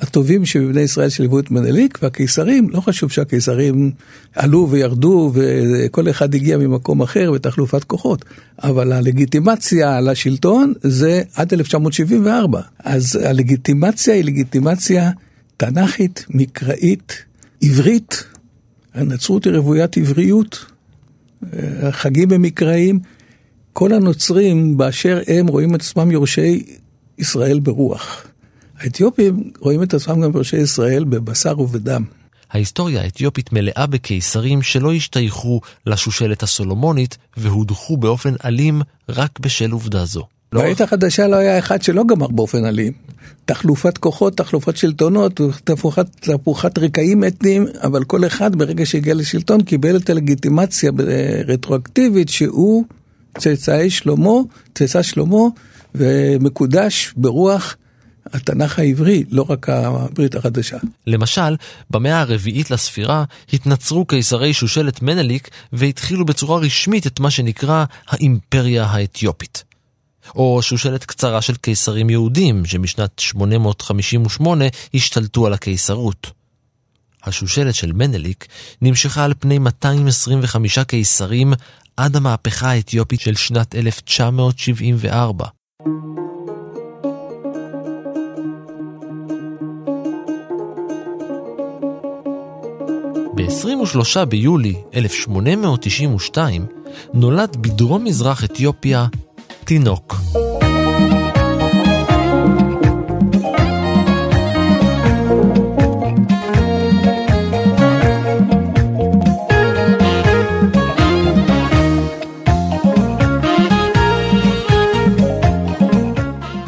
הטובים 0.01 0.47
שבבני 0.47 0.81
ישראל 0.81 1.09
שליוו 1.09 1.39
את 1.39 1.51
מנליק, 1.51 1.99
והקיסרים, 2.03 2.71
לא 2.71 2.81
חשוב 2.81 3.11
שהקיסרים 3.11 3.91
עלו 4.35 4.69
וירדו 4.71 5.33
וכל 5.35 6.11
אחד 6.11 6.35
הגיע 6.35 6.57
ממקום 6.59 7.03
אחר 7.03 7.33
בתחלופת 7.33 7.85
כוחות, 7.85 8.25
אבל 8.63 8.93
הלגיטימציה 8.93 10.01
לשלטון 10.01 10.73
זה 10.83 11.23
עד 11.35 11.53
1974. 11.53 12.61
אז 12.85 13.19
הלגיטימציה 13.25 14.15
היא 14.15 14.25
לגיטימציה 14.25 15.11
תנ"כית, 15.57 16.27
מקראית, 16.31 17.25
עברית. 17.63 18.25
הנצרות 18.95 19.45
היא 19.45 19.53
רוויית 19.53 19.97
עבריות, 19.97 20.70
החגים 21.83 22.29
הם. 22.29 23.01
כל 23.73 23.93
הנוצרים 23.93 24.77
באשר 24.77 25.21
הם 25.27 25.47
רואים 25.47 25.75
את 25.75 25.81
עצמם 25.81 26.11
יורשי 26.11 26.63
ישראל 27.19 27.61
ברוח. 27.61 28.27
האתיופים 28.79 29.51
רואים 29.59 29.83
את 29.83 29.95
עצמם 29.95 30.21
גם 30.21 30.33
בראשי 30.33 30.57
ישראל 30.57 31.05
בבשר 31.05 31.61
ובדם. 31.61 32.05
ההיסטוריה 32.51 33.03
האתיופית 33.03 33.53
מלאה 33.53 33.87
בקיסרים 33.87 34.63
שלא 34.63 34.93
השתייכו 34.93 35.61
לשושלת 35.87 36.43
הסולומונית 36.43 37.19
והודחו 37.37 37.97
באופן 37.97 38.35
אלים 38.45 38.83
רק 39.09 39.39
בשל 39.41 39.71
עובדה 39.71 40.05
זו. 40.05 40.27
בעת 40.53 40.81
החדשה 40.81 41.27
לא 41.27 41.37
היה 41.37 41.59
אחד 41.59 41.83
שלא 41.83 42.05
גמר 42.05 42.29
באופן 42.29 42.65
אלים. 42.65 42.93
תחלופת 43.45 43.99
כוחות, 43.99 44.37
תחלופת 44.37 44.77
שלטונות, 44.77 45.41
תפוחת, 45.65 46.07
תפוחת 46.21 46.79
רקעים 46.79 47.25
אתניים, 47.25 47.67
אבל 47.83 48.05
כל 48.05 48.27
אחד 48.27 48.57
ברגע 48.57 48.87
שהגיע 48.87 49.15
לשלטון 49.15 49.63
קיבל 49.63 49.97
את 49.97 50.11
הלגיטימציה 50.11 50.91
רטרואקטיבית 51.47 52.29
שהוא 52.29 52.85
צאצאי 53.39 53.91
שלמה, 53.91 54.31
צאצא 54.75 55.03
שלמה, 55.03 55.43
ומקודש 55.95 57.13
ברוח 57.17 57.77
התנ"ך 58.33 58.79
העברי, 58.79 59.25
לא 59.31 59.47
רק 59.49 59.69
הברית 59.69 60.35
החדשה. 60.35 60.77
למשל, 61.07 61.57
במאה 61.91 62.21
הרביעית 62.21 62.71
לספירה 62.71 63.25
התנצרו 63.53 64.05
קיסרי 64.05 64.53
שושלת 64.53 65.03
מנליק 65.03 65.49
והתחילו 65.73 66.25
בצורה 66.25 66.59
רשמית 66.59 67.07
את 67.07 67.21
מה 67.21 67.31
שנקרא 67.31 67.85
האימפריה 68.09 68.85
האתיופית. 68.85 69.70
או 70.37 70.63
שושלת 70.63 71.05
קצרה 71.05 71.43
של 71.43 71.55
קיסרים 71.55 72.11
יהודים 72.11 72.67
שמשנת 72.67 73.19
858 73.19 74.65
השתלטו 74.95 75.47
על 75.47 75.53
הקיסרות. 75.53 76.31
השושלת 77.25 77.75
של 77.75 77.93
מנליק 77.93 78.47
נמשכה 78.83 79.25
על 79.25 79.35
פני 79.39 79.59
225 79.59 80.79
קיסרים 80.79 81.53
עד 81.97 82.17
המהפכה 82.17 82.71
האתיופית 82.71 83.21
של 83.21 83.35
שנת 83.35 83.75
1974. 83.75 85.47
ב-23 93.35 94.25
ביולי 94.25 94.75
1892 94.95 96.67
נולד 97.15 97.57
בדרום 97.57 98.05
מזרח 98.05 98.45
אתיופיה 98.45 99.07
תינוק. 99.71 100.15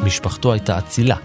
משפחתו 0.05 0.53
הייתה 0.53 0.79
אצילה. 0.79 1.17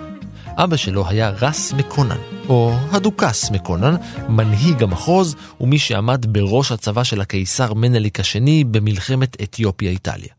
אבא 0.47 0.77
שלו 0.77 1.07
היה 1.07 1.29
רס 1.29 1.73
מקונן, 1.73 2.17
או 2.49 2.73
הדוכס 2.91 3.51
מקונן, 3.51 3.95
מנהיג 4.29 4.83
המחוז 4.83 5.35
ומי 5.61 5.79
שעמד 5.79 6.25
בראש 6.29 6.71
הצבא 6.71 7.03
של 7.03 7.21
הקיסר 7.21 7.73
מנליק 7.73 8.19
השני 8.19 8.63
במלחמת 8.63 9.41
אתיופיה-איטליה. 9.41 10.36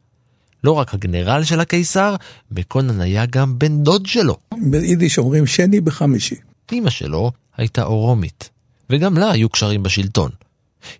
לא 0.65 0.73
רק 0.73 0.95
הגנרל 0.95 1.45
של 1.45 1.61
הקיסר, 1.61 2.17
מקונן 2.51 3.01
היה 3.01 3.27
גם 3.27 3.59
בן 3.59 3.83
דוד 3.83 4.07
שלו. 4.07 4.37
ביידיש 4.71 5.19
אומרים 5.19 5.47
שני 5.47 5.81
בחמישי. 5.81 6.37
אמא 6.73 6.91
שלו 6.91 7.33
הייתה 7.57 7.83
אורומית, 7.83 8.51
וגם 8.91 9.19
לה 9.19 9.31
היו 9.31 9.49
קשרים 9.49 9.83
בשלטון. 9.83 10.31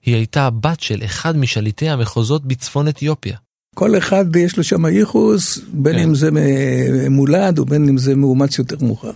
היא 0.03 0.15
הייתה 0.15 0.47
הבת 0.47 0.81
של 0.81 1.05
אחד 1.05 1.37
משליטי 1.37 1.89
המחוזות 1.89 2.47
בצפון 2.47 2.89
אתיופיה. 2.89 3.37
כל 3.75 3.99
אחד 3.99 4.37
יש 4.37 4.57
לו 4.57 4.65
שם 4.65 4.87
ייחוס, 4.87 5.59
בין 5.73 5.97
כן. 5.97 6.03
אם 6.03 6.15
זה 6.15 6.31
מולד 7.11 7.59
ובין 7.59 7.89
אם 7.89 7.99
זה 7.99 8.15
מאומץ 8.15 8.59
יותר 8.59 8.77
מאוחר. 8.81 9.11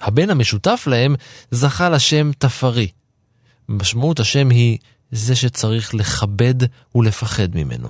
הבן 0.00 0.30
המשותף 0.30 0.84
להם 0.86 1.14
זכה 1.50 1.90
לשם 1.90 2.30
תפרי. 2.38 2.88
משמעות 3.68 4.20
השם 4.20 4.50
היא 4.50 4.78
זה 5.10 5.34
שצריך 5.34 5.94
לכבד 5.94 6.54
ולפחד 6.94 7.48
ממנו. 7.54 7.88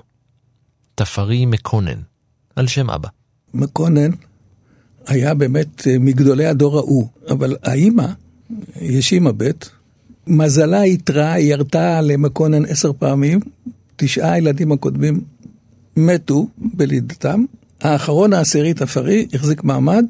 תפרי 0.99 1.47
מקונן, 1.47 2.01
על 2.57 2.67
שם 2.67 2.91
אבא. 2.91 3.09
מקונן 3.55 4.11
היה 5.07 5.35
באמת 5.35 5.87
אה, 5.87 5.99
מגדולי 5.99 6.47
הדור 6.47 6.79
ההוא, 6.79 7.09
אבל 7.31 7.57
האימא, 7.63 8.07
יש 8.81 9.13
אימא 9.13 9.31
ב', 9.37 9.51
מזלה 10.27 10.87
יתרה, 10.87 11.33
היא 11.33 11.53
ירתה 11.53 12.01
למקונן 12.01 12.65
עשר 12.65 12.93
פעמים, 12.99 13.41
תשעה 13.97 14.33
הילדים 14.33 14.73
הקודמים 14.73 15.21
מתו 15.97 16.49
בלידתם, 16.59 17.45
האחרון 17.81 18.33
העשירי 18.33 18.75
תפרי 18.75 19.27
החזיק 19.35 19.65
מעמד, 19.65 20.05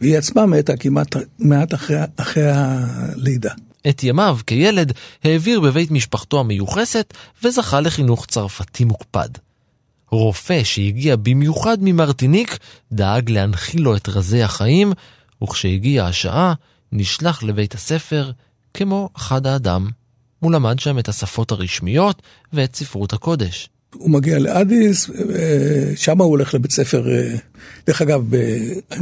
והיא 0.00 0.18
עצמה 0.18 0.46
מתה 0.46 0.76
כמעט 0.76 1.16
מעט 1.38 1.74
אחרי, 1.74 1.96
אחרי 2.16 2.50
הלידה. 2.50 3.52
את 3.88 4.04
ימיו 4.04 4.38
כילד 4.46 4.92
העביר 5.24 5.60
בבית 5.60 5.90
משפחתו 5.90 6.40
המיוחסת 6.40 7.14
וזכה 7.44 7.80
לחינוך 7.80 8.26
צרפתי 8.26 8.84
מוקפד. 8.84 9.45
רופא 10.10 10.64
שהגיע 10.64 11.16
במיוחד 11.16 11.78
ממרטיניק 11.80 12.58
דאג 12.92 13.30
להנחיל 13.30 13.82
לו 13.82 13.96
את 13.96 14.08
רזי 14.08 14.42
החיים, 14.42 14.92
וכשהגיעה 15.42 16.08
השעה 16.08 16.54
נשלח 16.92 17.42
לבית 17.42 17.74
הספר 17.74 18.30
כמו 18.74 19.10
אחד 19.16 19.46
האדם. 19.46 19.90
הוא 20.40 20.52
למד 20.52 20.78
שם 20.78 20.98
את 20.98 21.08
השפות 21.08 21.52
הרשמיות 21.52 22.22
ואת 22.52 22.76
ספרות 22.76 23.12
הקודש. 23.12 23.68
הוא 23.94 24.10
מגיע 24.10 24.38
לאדיס, 24.38 25.10
שם 25.96 26.18
הוא 26.18 26.28
הולך 26.28 26.54
לבית 26.54 26.70
ספר, 26.70 27.10
אה, 27.10 27.34
דרך 27.86 28.02
אגב, 28.02 28.24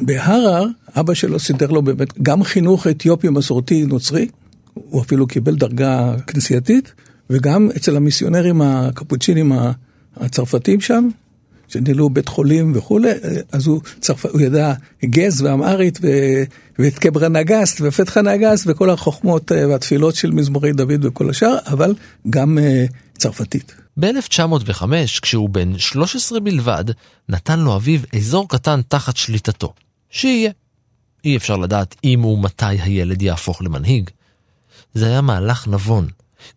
בהרר, 0.02 0.66
אבא 0.96 1.14
שלו 1.14 1.38
סידר 1.38 1.70
לו 1.70 1.82
באמת 1.82 2.18
גם 2.22 2.44
חינוך 2.44 2.86
אתיופי 2.86 3.28
מסורתי 3.28 3.84
נוצרי, 3.84 4.28
הוא 4.74 5.02
אפילו 5.02 5.26
קיבל 5.26 5.54
דרגה 5.54 6.14
כנסייתית, 6.26 6.92
וגם 7.30 7.68
אצל 7.76 7.96
המיסיונרים 7.96 8.62
הקפוצ'ינים 8.62 9.52
הצרפתים 10.16 10.80
שם, 10.80 11.08
שניהלו 11.68 12.10
בית 12.10 12.28
חולים 12.28 12.72
וכולי, 12.74 13.10
אז 13.52 13.66
הוא, 13.66 13.80
צרפ... 14.00 14.26
הוא 14.26 14.40
ידע 14.40 14.74
גז 15.04 15.42
ואמהרית 15.42 15.98
ו... 16.02 16.08
ואת 16.78 16.98
קברה 16.98 17.28
נגסט 17.28 17.80
ופתחה 17.84 18.22
נגסט 18.22 18.66
וכל 18.66 18.90
החוכמות 18.90 19.52
אה, 19.52 19.68
והתפילות 19.68 20.14
של 20.14 20.30
מזמורי 20.30 20.72
דוד 20.72 21.04
וכל 21.04 21.30
השאר, 21.30 21.56
אבל 21.66 21.94
גם 22.30 22.58
uh, 22.58 22.92
צרפתית. 23.18 23.74
ב-1905, 23.96 24.84
כשהוא 25.22 25.48
בן 25.48 25.78
13 25.78 26.40
בלבד, 26.40 26.84
נתן 27.28 27.60
לו 27.60 27.76
אביו 27.76 28.00
אזור 28.16 28.48
קטן 28.48 28.80
תחת 28.88 29.16
שליטתו. 29.16 29.72
שיהיה. 30.10 30.50
אי 31.24 31.36
אפשר 31.36 31.56
לדעת 31.56 31.96
אם 32.04 32.24
ומתי 32.24 32.64
הילד 32.66 33.22
יהפוך 33.22 33.62
למנהיג. 33.62 34.10
זה 34.94 35.06
היה 35.06 35.20
מהלך 35.20 35.68
נבון, 35.68 36.08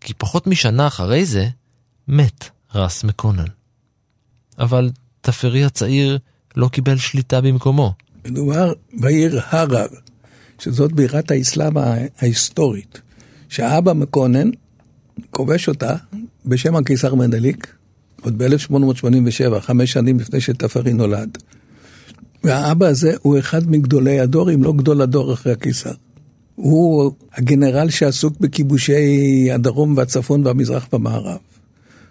כי 0.02 0.14
פחות 0.14 0.48
משנה 0.48 0.88
אחרי 0.88 1.26
זה, 1.26 1.48
מת 2.08 2.50
רס 2.76 3.04
מקונן. 3.04 3.46
אבל 4.60 4.90
תפרי 5.22 5.64
הצעיר 5.64 6.18
לא 6.56 6.68
קיבל 6.68 6.98
שליטה 6.98 7.42
במקומו. 7.42 7.94
מדובר 8.26 8.74
בעיר 8.94 9.40
הרר, 9.50 9.88
שזאת 10.60 10.92
בירת 10.92 11.32
האסלאם 11.32 11.74
ההיסטורית, 12.18 13.02
שהאבא 13.50 13.94
מקונן 13.94 14.50
כובש 15.32 15.68
אותה 15.68 15.96
בשם 16.46 16.76
הקיסר 16.76 17.16
מנדליק, 17.16 17.76
עוד 18.22 18.44
ב-1887, 18.44 19.60
חמש 19.60 19.92
שנים 19.92 20.20
לפני 20.20 20.42
שתפרי 20.42 20.94
נולד. 20.94 21.38
והאבא 22.44 22.86
הזה 22.86 23.14
הוא 23.22 23.40
אחד 23.40 23.72
מגדולי 23.72 24.20
הדור, 24.20 24.54
אם 24.54 24.64
לא 24.64 24.74
גדול 24.74 25.02
הדור 25.02 25.34
אחרי 25.34 25.54
הקיסר. 25.54 25.94
הוא 26.56 27.12
הגנרל 27.34 27.90
שעסוק 27.90 28.40
בכיבושי 28.40 29.52
הדרום 29.54 29.98
והצפון 29.98 30.46
והמזרח 30.46 30.88
והמערב. 30.94 31.38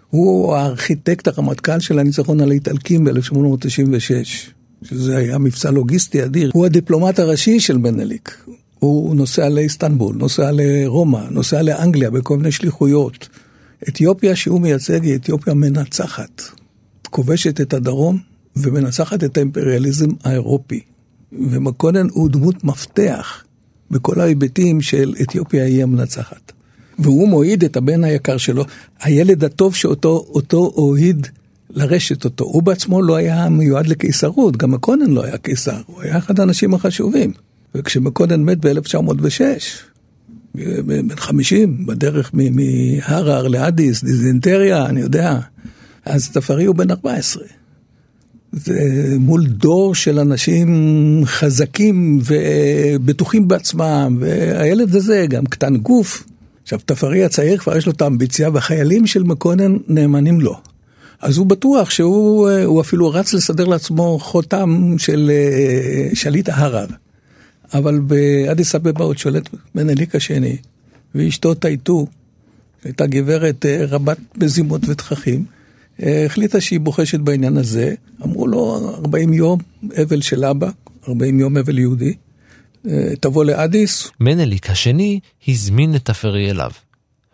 הוא 0.09 0.55
הארכיטקט 0.55 1.27
הרמטכ"ל 1.27 1.79
של 1.79 1.99
הניצחון 1.99 2.41
על 2.41 2.51
האיטלקים 2.51 3.03
ב-1896, 3.03 4.51
שזה 4.83 5.17
היה 5.17 5.37
מבצע 5.37 5.71
לוגיסטי 5.71 6.23
אדיר. 6.23 6.51
הוא 6.53 6.65
הדיפלומט 6.65 7.19
הראשי 7.19 7.59
של 7.59 7.77
מנליק. 7.77 8.45
הוא 8.79 9.15
נוסע 9.15 9.49
לאיסטנבול, 9.49 10.15
נוסע 10.15 10.51
לרומא, 10.53 11.21
נוסע 11.31 11.61
לאנגליה 11.61 12.11
בכל 12.11 12.37
מיני 12.37 12.51
שליחויות. 12.51 13.29
אתיופיה 13.89 14.35
שהוא 14.35 14.61
מייצג 14.61 15.03
היא 15.03 15.15
אתיופיה 15.15 15.53
מנצחת. 15.53 16.41
כובשת 17.09 17.61
את 17.61 17.73
הדרום 17.73 18.17
ומנצחת 18.55 19.23
את 19.23 19.37
האימפריאליזם 19.37 20.09
האירופי. 20.23 20.81
ומקונן 21.31 22.07
הוא 22.11 22.29
דמות 22.29 22.63
מפתח 22.63 23.43
בכל 23.91 24.21
ההיבטים 24.21 24.81
של 24.81 25.15
אתיופיה 25.21 25.65
היא 25.65 25.83
המנצחת. 25.83 26.51
והוא 26.99 27.27
מועיד 27.27 27.63
את 27.63 27.77
הבן 27.77 28.03
היקר 28.03 28.37
שלו, 28.37 28.65
הילד 29.01 29.43
הטוב 29.43 29.75
שאותו 29.75 30.25
אותו 30.29 30.71
הועיד 30.75 31.27
לרשת 31.69 32.25
אותו. 32.25 32.45
הוא 32.45 32.63
בעצמו 32.63 33.01
לא 33.01 33.15
היה 33.15 33.49
מיועד 33.49 33.87
לקיסרות, 33.87 34.57
גם 34.57 34.71
מקונן 34.71 35.11
לא 35.11 35.23
היה 35.23 35.37
קיסר, 35.37 35.81
הוא 35.85 36.01
היה 36.01 36.17
אחד 36.17 36.39
האנשים 36.39 36.73
החשובים. 36.73 37.31
וכשמקונן 37.75 38.43
מת 38.43 38.65
ב-1906, 38.65 39.41
בן 40.85 41.15
50, 41.15 41.85
בדרך 41.85 42.31
מהרר 42.33 43.47
לאדיס, 43.47 44.03
דיזנטריה, 44.03 44.85
אני 44.85 45.01
יודע, 45.01 45.39
אז 46.05 46.29
תפרי 46.29 46.65
הוא 46.65 46.75
בן 46.75 46.91
14. 46.91 47.43
זה 48.51 49.15
מול 49.19 49.45
דור 49.45 49.95
של 49.95 50.19
אנשים 50.19 51.21
חזקים 51.25 52.19
ובטוחים 52.25 53.47
בעצמם, 53.47 54.17
והילד 54.19 54.95
הזה 54.95 55.25
גם 55.29 55.45
קטן 55.45 55.77
גוף. 55.77 56.23
עכשיו, 56.67 56.79
תפרי 56.85 57.23
הצעיר 57.23 57.57
כבר 57.57 57.77
יש 57.77 57.85
לו 57.85 57.91
את 57.91 58.01
האמביציה, 58.01 58.49
והחיילים 58.53 59.07
של 59.07 59.23
מקונן 59.23 59.77
נאמנים 59.87 60.41
לו. 60.41 60.55
אז 61.21 61.37
הוא 61.37 61.45
בטוח 61.45 61.89
שהוא 61.89 62.49
הוא 62.49 62.81
אפילו 62.81 63.09
רץ 63.09 63.33
לסדר 63.33 63.65
לעצמו 63.65 64.19
חותם 64.19 64.95
של 64.97 65.31
אה, 65.33 66.15
שליט 66.15 66.49
ההרר. 66.49 66.85
אבל 67.73 67.99
באדיס 67.99 68.75
אבבה 68.75 69.05
עוד 69.05 69.17
שולט 69.17 69.49
מנליק 69.75 70.15
השני, 70.15 70.57
ואשתו 71.15 71.53
טייטו, 71.53 72.07
שהייתה 72.83 73.05
גברת 73.07 73.65
אה, 73.65 73.85
רבת 73.85 74.17
מזימות 74.37 74.81
ותככים, 74.87 75.45
אה, 76.03 76.25
החליטה 76.25 76.61
שהיא 76.61 76.79
בוחשת 76.79 77.19
בעניין 77.19 77.57
הזה. 77.57 77.93
אמרו 78.23 78.47
לו, 78.47 78.91
40 78.95 79.33
יום 79.33 79.59
אבל 80.03 80.21
של 80.21 80.45
אבא, 80.45 80.69
40 81.09 81.39
יום 81.39 81.57
אבל 81.57 81.79
יהודי, 81.79 82.05
אה, 82.09 82.26
תבוא 83.19 83.45
לאדיס, 83.45 84.11
מנליק 84.19 84.69
השני 84.69 85.19
הזמין 85.47 85.95
את 85.95 86.05
תפרי 86.05 86.51
אליו. 86.51 86.71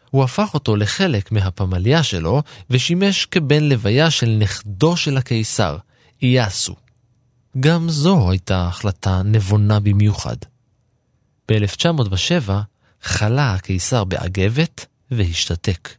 הוא 0.10 0.24
הפך 0.24 0.54
אותו 0.54 0.76
לחלק 0.76 1.32
מהפמליה 1.32 2.04
שלו 2.04 2.42
ושימש 2.70 3.26
כבן 3.26 3.64
לוויה 3.64 4.12
של 4.12 4.38
נכדו 4.40 4.98
של 4.98 5.18
הקיסר, 5.18 5.78
איאסו. 6.22 6.76
גם 7.60 7.90
זו 7.90 8.32
הייתה 8.32 8.68
החלטה 8.68 9.22
נבונה 9.26 9.80
במיוחד. 9.80 10.36
ב-1907 11.52 12.52
חלה 13.02 13.54
הקיסר 13.54 14.04
באגבת 14.04 14.86
והשתתק. 15.12 15.90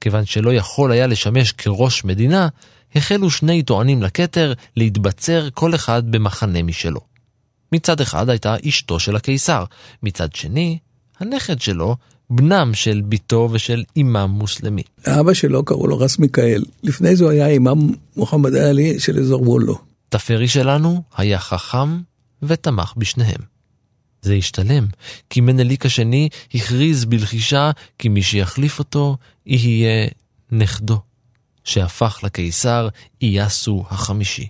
כיוון 0.00 0.24
שלא 0.24 0.54
יכול 0.54 0.92
היה 0.92 1.06
לשמש 1.06 1.52
כראש 1.52 2.04
מדינה, 2.04 2.48
החלו 2.94 3.30
שני 3.30 3.62
טוענים 3.62 4.02
לכתר 4.02 4.52
להתבצר 4.76 5.48
כל 5.54 5.74
אחד 5.74 6.10
במחנה 6.10 6.62
משלו. 6.62 7.11
מצד 7.72 8.00
אחד 8.00 8.28
הייתה 8.28 8.56
אשתו 8.68 9.00
של 9.00 9.16
הקיסר, 9.16 9.64
מצד 10.02 10.34
שני, 10.34 10.78
הנכד 11.20 11.60
שלו, 11.60 11.96
בנם 12.30 12.70
של 12.74 13.02
בתו 13.08 13.48
ושל 13.52 13.84
אימם 13.96 14.30
מוסלמי. 14.30 14.82
אבא 15.06 15.34
שלו 15.34 15.64
קראו 15.64 15.86
לו 15.86 15.98
רס 15.98 16.18
מיכאל. 16.18 16.64
לפני 16.82 17.16
זה 17.16 17.24
הוא 17.24 17.32
היה 17.32 17.48
אימם 17.48 17.90
מוחמד 18.16 18.54
עלי 18.54 19.00
של 19.00 19.18
אזור 19.18 19.48
וולו. 19.48 19.78
תפרי 20.08 20.48
שלנו 20.48 21.02
היה 21.16 21.38
חכם 21.38 22.00
ותמך 22.42 22.92
בשניהם. 22.96 23.40
זה 24.22 24.34
השתלם, 24.34 24.86
כי 25.30 25.40
מנליק 25.40 25.86
השני 25.86 26.28
הכריז 26.54 27.04
בלחישה 27.04 27.70
כי 27.98 28.08
מי 28.08 28.22
שיחליף 28.22 28.78
אותו 28.78 29.16
יהיה 29.46 30.08
נכדו, 30.50 31.00
שהפך 31.64 32.20
לקיסר 32.22 32.88
איאסו 33.22 33.84
החמישי. 33.90 34.46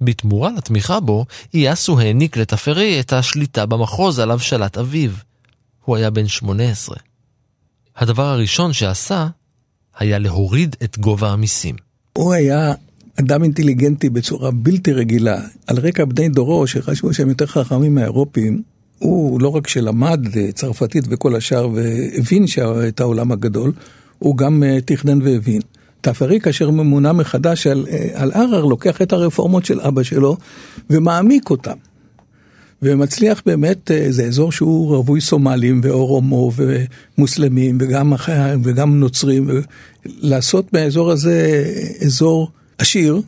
בתמורה 0.00 0.50
לתמיכה 0.56 1.00
בו, 1.00 1.26
איאסו 1.54 2.00
העניק 2.00 2.36
לתפרי 2.36 3.00
את 3.00 3.12
השליטה 3.12 3.66
במחוז 3.66 4.18
עליו 4.18 4.38
שלט 4.38 4.78
אביו. 4.78 5.10
הוא 5.84 5.96
היה 5.96 6.10
בן 6.10 6.28
18. 6.28 6.96
הדבר 7.96 8.26
הראשון 8.26 8.72
שעשה 8.72 9.26
היה 9.98 10.18
להוריד 10.18 10.76
את 10.84 10.98
גובה 10.98 11.30
המיסים. 11.30 11.74
הוא 12.12 12.32
היה 12.32 12.72
אדם 13.20 13.42
אינטליגנטי 13.42 14.08
בצורה 14.08 14.50
בלתי 14.50 14.92
רגילה, 14.92 15.40
על 15.66 15.78
רקע 15.78 16.04
בני 16.04 16.28
דורו 16.28 16.66
שחשבו 16.66 17.14
שהם 17.14 17.28
יותר 17.28 17.46
חכמים 17.46 17.94
מהאירופים. 17.94 18.62
הוא 18.98 19.40
לא 19.40 19.48
רק 19.48 19.66
שלמד 19.66 20.20
צרפתית 20.54 21.04
וכל 21.08 21.36
השאר 21.36 21.68
והבין 21.68 22.44
את 22.88 23.00
העולם 23.00 23.32
הגדול, 23.32 23.72
הוא 24.18 24.36
גם 24.36 24.62
אה, 24.62 24.78
תכנן 24.84 25.22
והבין. 25.22 25.60
תפרי 26.00 26.40
כאשר 26.40 26.70
ממונה 26.70 27.12
מחדש 27.12 27.66
על, 27.66 27.86
אה, 27.90 28.08
על 28.14 28.32
ערער, 28.32 28.64
לוקח 28.64 29.02
את 29.02 29.12
הרפורמות 29.12 29.64
של 29.64 29.80
אבא 29.80 30.02
שלו 30.02 30.36
ומעמיק 30.90 31.50
אותן. 31.50 31.76
ומצליח 32.82 33.42
באמת, 33.46 33.90
אה, 33.90 34.06
זה 34.08 34.24
אזור 34.24 34.52
שהוא 34.52 34.96
רווי 34.96 35.20
סומלים 35.20 35.80
ואורומו 35.82 36.52
ומוסלמים 36.56 37.78
וגם, 37.80 38.12
וגם 38.62 39.00
נוצרים, 39.00 39.48
לעשות 40.04 40.72
מהאזור 40.72 41.10
הזה 41.10 41.64
אזור 42.06 42.50
עשיר, 42.78 43.20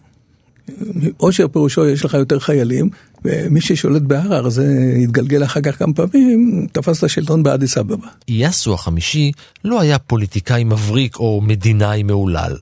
עושר 1.16 1.48
פירושו 1.48 1.88
יש 1.88 2.04
לך 2.04 2.14
יותר 2.14 2.38
חיילים, 2.38 2.90
ומי 3.24 3.60
ששולט 3.60 4.02
בהרר 4.02 4.48
זה 4.48 4.94
התגלגל 5.02 5.44
אחר 5.44 5.60
כך 5.60 5.78
כמה 5.78 5.94
פעמים, 5.94 6.66
תפס 6.72 6.98
את 6.98 7.04
השלטון 7.04 7.42
באדיס 7.42 7.78
אבבה. 7.78 8.08
איאסו 8.28 8.74
החמישי 8.74 9.32
לא 9.64 9.80
היה 9.80 9.98
פוליטיקאי 9.98 10.64
מבריק 10.64 11.16
או 11.16 11.40
מדינאי 11.40 12.02
מהולל. 12.02 12.56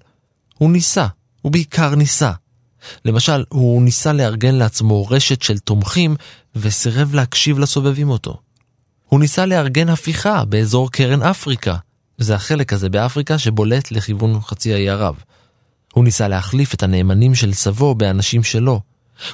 הוא 0.59 0.71
ניסה, 0.71 1.07
הוא 1.43 1.53
בעיקר 1.53 1.95
ניסה. 1.95 2.33
למשל, 3.05 3.45
הוא 3.49 3.83
ניסה 3.83 4.13
לארגן 4.13 4.55
לעצמו 4.55 5.07
רשת 5.07 5.43
של 5.43 5.59
תומכים 5.59 6.17
וסירב 6.57 7.15
להקשיב 7.15 7.59
לסובבים 7.59 8.11
אותו. 8.11 8.37
הוא 9.09 9.21
ניסה 9.21 9.47
לארגן 9.47 9.89
הפיכה 9.89 10.45
באזור 10.45 10.93
קרן 10.93 11.23
אפריקה. 11.23 11.77
זה 12.19 12.35
החלק 12.35 12.73
הזה 12.73 12.89
באפריקה 12.89 13.39
שבולט 13.39 13.91
לכיוון 13.91 14.41
חצי 14.41 14.75
האי 14.75 14.89
ערב. 14.89 15.15
הוא 15.93 16.05
ניסה 16.05 16.29
להחליף 16.29 16.75
את 16.75 16.83
הנאמנים 16.83 17.35
של 17.35 17.53
סבו 17.53 17.95
באנשים 17.95 18.43
שלו. 18.43 18.81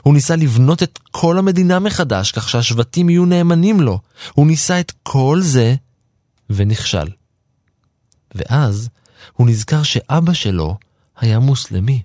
הוא 0.03 0.15
ניסה 0.15 0.37
לבנות 0.37 0.83
את 0.83 0.99
כל 1.11 1.39
המדינה 1.39 1.79
מחדש 1.79 2.33
כך 2.33 2.49
שהשבטים 2.49 3.11
יהיו 3.11 3.25
נאמנים 3.25 3.81
לו. 3.81 3.99
הוא 4.35 4.47
ניסה 4.47 4.81
את 4.81 4.93
כל 5.03 5.39
זה 5.43 5.75
ונכשל. 6.51 7.09
ואז 8.35 8.89
הוא 9.33 9.47
נזכר 9.47 9.83
שאבא 9.83 10.33
שלו 10.33 10.77
היה 11.17 11.39
מוסלמי. 11.39 12.03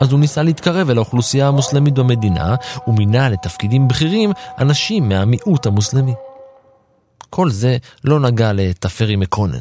אז 0.00 0.12
הוא 0.12 0.20
ניסה 0.20 0.42
להתקרב 0.42 0.90
אל 0.90 0.96
האוכלוסייה 0.96 1.48
המוסלמית 1.48 1.94
במדינה, 1.94 2.54
ומינה 2.86 3.28
לתפקידים 3.28 3.88
בכירים 3.88 4.32
אנשים 4.58 5.08
מהמיעוט 5.08 5.66
המוסלמי. 5.66 6.14
כל 7.30 7.50
זה 7.50 7.76
לא 8.04 8.20
נגע 8.20 8.52
לתפרי 8.52 9.16
מקונן. 9.16 9.58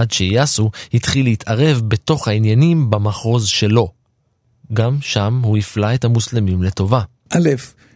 עד 0.00 0.10
שיאסו 0.10 0.70
התחיל 0.94 1.24
להתערב 1.24 1.82
בתוך 1.88 2.28
העניינים 2.28 2.90
במחוז 2.90 3.46
שלו. 3.46 3.88
גם 4.72 4.96
שם 5.00 5.40
הוא 5.44 5.58
הפלה 5.58 5.94
את 5.94 6.04
המוסלמים 6.04 6.62
לטובה. 6.62 7.00
א', 7.30 7.48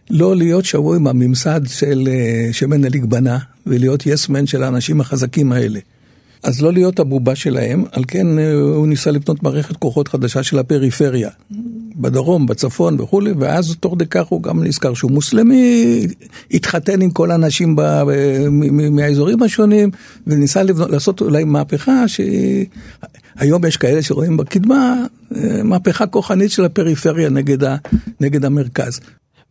לא 0.09 0.35
להיות 0.35 0.65
שבוי 0.65 0.97
עם 0.97 1.07
הממסד 1.07 1.61
של 1.67 2.07
אה, 2.11 2.53
שמנהליג 2.53 3.05
בנה, 3.05 3.37
ולהיות 3.67 4.05
יסמן 4.05 4.47
של 4.47 4.63
האנשים 4.63 5.01
החזקים 5.01 5.51
האלה. 5.51 5.79
אז 6.43 6.61
לא 6.61 6.73
להיות 6.73 6.99
הבובה 6.99 7.35
שלהם, 7.35 7.83
על 7.91 8.03
כן 8.07 8.39
אה, 8.39 8.53
הוא 8.53 8.87
ניסה 8.87 9.11
לבנות 9.11 9.43
מערכת 9.43 9.77
כוחות 9.77 10.07
חדשה 10.07 10.43
של 10.43 10.59
הפריפריה, 10.59 11.29
בדרום, 11.95 12.45
בצפון 12.45 13.01
וכולי, 13.01 13.31
ואז 13.39 13.75
תוך 13.79 13.93
כדי 13.93 14.05
כך 14.05 14.25
הוא 14.27 14.43
גם 14.43 14.63
נזכר 14.63 14.93
שהוא 14.93 15.11
מוסלמי, 15.11 16.07
התחתן 16.51 17.01
עם 17.01 17.11
כל 17.11 17.31
האנשים 17.31 17.75
ב, 17.75 18.03
מהאזורים 18.91 19.43
השונים, 19.43 19.89
וניסה 20.27 20.63
לבנות, 20.63 20.89
לעשות 20.89 21.21
אולי 21.21 21.43
מהפכה 21.43 22.03
שהיום 22.07 23.65
יש 23.65 23.77
כאלה 23.77 24.01
שרואים 24.01 24.37
בקדמה, 24.37 24.95
אה, 25.35 25.63
מהפכה 25.63 26.07
כוחנית 26.07 26.51
של 26.51 26.65
הפריפריה 26.65 27.29
נגד, 27.29 27.63
ה, 27.63 27.75
נגד 28.21 28.45
המרכז. 28.45 28.99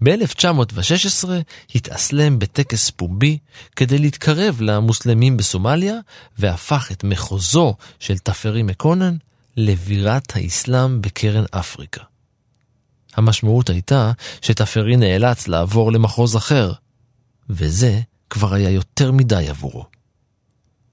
ב-1916 0.05 1.29
התאסלם 1.75 2.39
בטקס 2.39 2.91
פומבי 2.91 3.39
כדי 3.77 3.99
להתקרב 3.99 4.61
למוסלמים 4.61 5.37
בסומליה, 5.37 5.95
והפך 6.39 6.89
את 6.93 7.05
מחוזו 7.05 7.75
של 8.01 8.19
תפרי 8.19 8.63
מקונן 8.63 9.17
לבירת 9.57 10.37
האסלאם 10.37 11.03
בקרן 11.03 11.45
אפריקה. 11.51 12.14
המשמעות 13.17 13.71
הייתה 13.71 14.13
שתפרי 14.43 14.97
נאלץ 14.97 15.49
לעבור 15.49 15.93
למחוז 15.93 16.37
אחר, 16.37 16.73
וזה 17.51 18.01
כבר 18.31 18.55
היה 18.55 18.71
יותר 18.71 19.13
מדי 19.13 19.49
עבורו. 19.49 19.85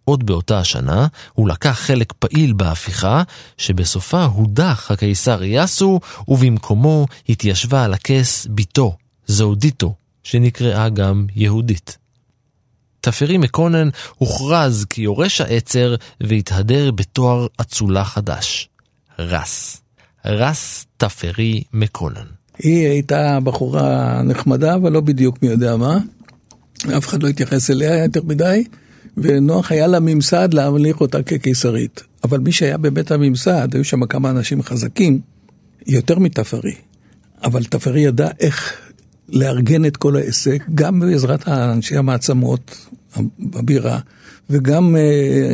עוד 0.06 0.26
באותה 0.26 0.60
השנה 0.60 1.08
הוא 1.34 1.48
לקח 1.48 1.80
חלק 1.80 2.14
פעיל 2.20 2.54
בהפיכה, 2.54 3.24
שבסופה 3.58 4.24
הודח 4.24 4.92
הקיסר 4.92 5.44
איאסו, 5.44 6.00
ובמקומו 6.28 7.06
התיישבה 7.30 7.84
על 7.84 7.94
הכס 7.94 8.48
בתו, 8.50 8.96
זהודיתו, 9.28 9.96
שנקראה 10.24 10.90
גם 10.90 11.28
יהודית. 11.36 11.98
תפרי 13.02 13.38
מקונן 13.38 13.90
הוכרז 14.16 14.86
כיורש 14.90 15.42
העצר 15.42 15.96
והתהדר 16.22 16.92
בתואר 16.92 17.48
אצולה 17.62 18.06
חדש, 18.06 18.70
רס. 19.20 19.81
רס 20.26 20.86
תפרי 20.98 21.64
מקונן. 21.74 22.26
היא 22.60 22.88
הייתה 22.88 23.40
בחורה 23.44 24.22
נחמדה, 24.24 24.76
אבל 24.76 24.92
לא 24.92 25.02
בדיוק 25.02 25.38
מי 25.42 25.48
יודע 25.48 25.78
מה. 25.78 25.98
אף 26.98 27.08
אחד 27.08 27.24
לא 27.24 27.28
התייחס 27.28 27.72
אליה 27.72 28.04
יותר 28.04 28.24
מדי. 28.24 28.64
ונוח 29.18 29.72
היה 29.72 29.88
לה 29.88 30.00
ממסד 30.00 30.54
להמליך 30.54 31.02
אותה 31.02 31.24
כקיסרית. 31.24 32.04
אבל 32.24 32.40
מי 32.40 32.52
שהיה 32.52 32.78
בבית 32.78 33.12
הממסד, 33.12 33.68
היו 33.74 33.86
שם 33.86 34.06
כמה 34.06 34.30
אנשים 34.30 34.64
חזקים, 34.64 35.20
יותר 35.88 36.20
מתפרי. 36.20 36.76
אבל 37.44 37.64
תפרי 37.64 38.02
ידע 38.02 38.30
איך 38.40 38.74
לארגן 39.30 39.86
את 39.86 39.98
כל 39.98 40.16
העסק, 40.16 40.64
גם 40.76 41.00
בעזרת 41.00 41.48
אנשי 41.48 41.98
המעצמות 41.98 42.88
בבירה, 43.40 44.00
וגם 44.50 44.96
אה, 44.96 45.52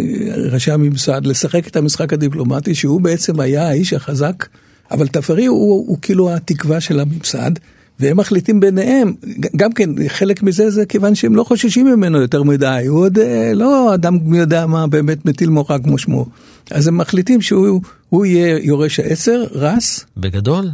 ראשי 0.51 0.71
הממסד, 0.71 1.25
לשחק 1.25 1.67
את 1.67 1.75
המשחק 1.75 2.13
הדיפלומטי, 2.13 2.75
שהוא 2.75 3.01
בעצם 3.01 3.39
היה 3.39 3.67
האיש 3.67 3.93
החזק, 3.93 4.45
אבל 4.91 5.07
תפרי 5.07 5.45
הוא, 5.45 5.59
הוא, 5.59 5.87
הוא 5.87 5.97
כאילו 6.01 6.33
התקווה 6.33 6.81
של 6.81 6.99
הממסד. 6.99 7.51
והם 7.99 8.17
מחליטים 8.17 8.59
ביניהם, 8.59 9.13
גם 9.55 9.71
כן, 9.71 9.89
חלק 10.07 10.43
מזה 10.43 10.69
זה 10.69 10.85
כיוון 10.85 11.15
שהם 11.15 11.35
לא 11.35 11.43
חוששים 11.43 11.85
ממנו 11.85 12.21
יותר 12.21 12.43
מדי, 12.43 12.83
הוא 12.87 12.99
עוד 12.99 13.19
אה, 13.19 13.51
לא 13.53 13.93
אדם 13.93 14.17
מי 14.23 14.37
יודע 14.37 14.65
מה 14.65 14.87
באמת 14.87 15.25
מטיל 15.25 15.49
מורה 15.49 15.79
כמו 15.79 15.97
שמו. 15.97 16.25
אז 16.71 16.87
הם 16.87 16.97
מחליטים 16.97 17.41
שהוא 17.41 18.25
יהיה 18.25 18.57
יורש 18.61 18.99
העשר, 18.99 19.43
רס. 19.51 20.05
בגדול, 20.17 20.69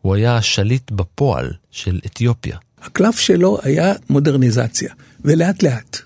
הוא 0.00 0.14
היה 0.14 0.36
השליט 0.36 0.90
בפועל 0.90 1.50
של 1.70 2.00
אתיופיה. 2.06 2.56
הקלף 2.82 3.18
שלו 3.18 3.58
היה 3.62 3.94
מודרניזציה, 4.10 4.92
ולאט 5.24 5.62
לאט. 5.62 5.98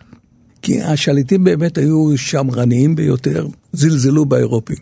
כי 0.64 0.82
השליטים 0.82 1.44
באמת 1.44 1.78
היו 1.78 2.12
שמרניים 2.16 2.96
ביותר, 2.96 3.46
זלזלו 3.72 4.24
באירופים. 4.24 4.76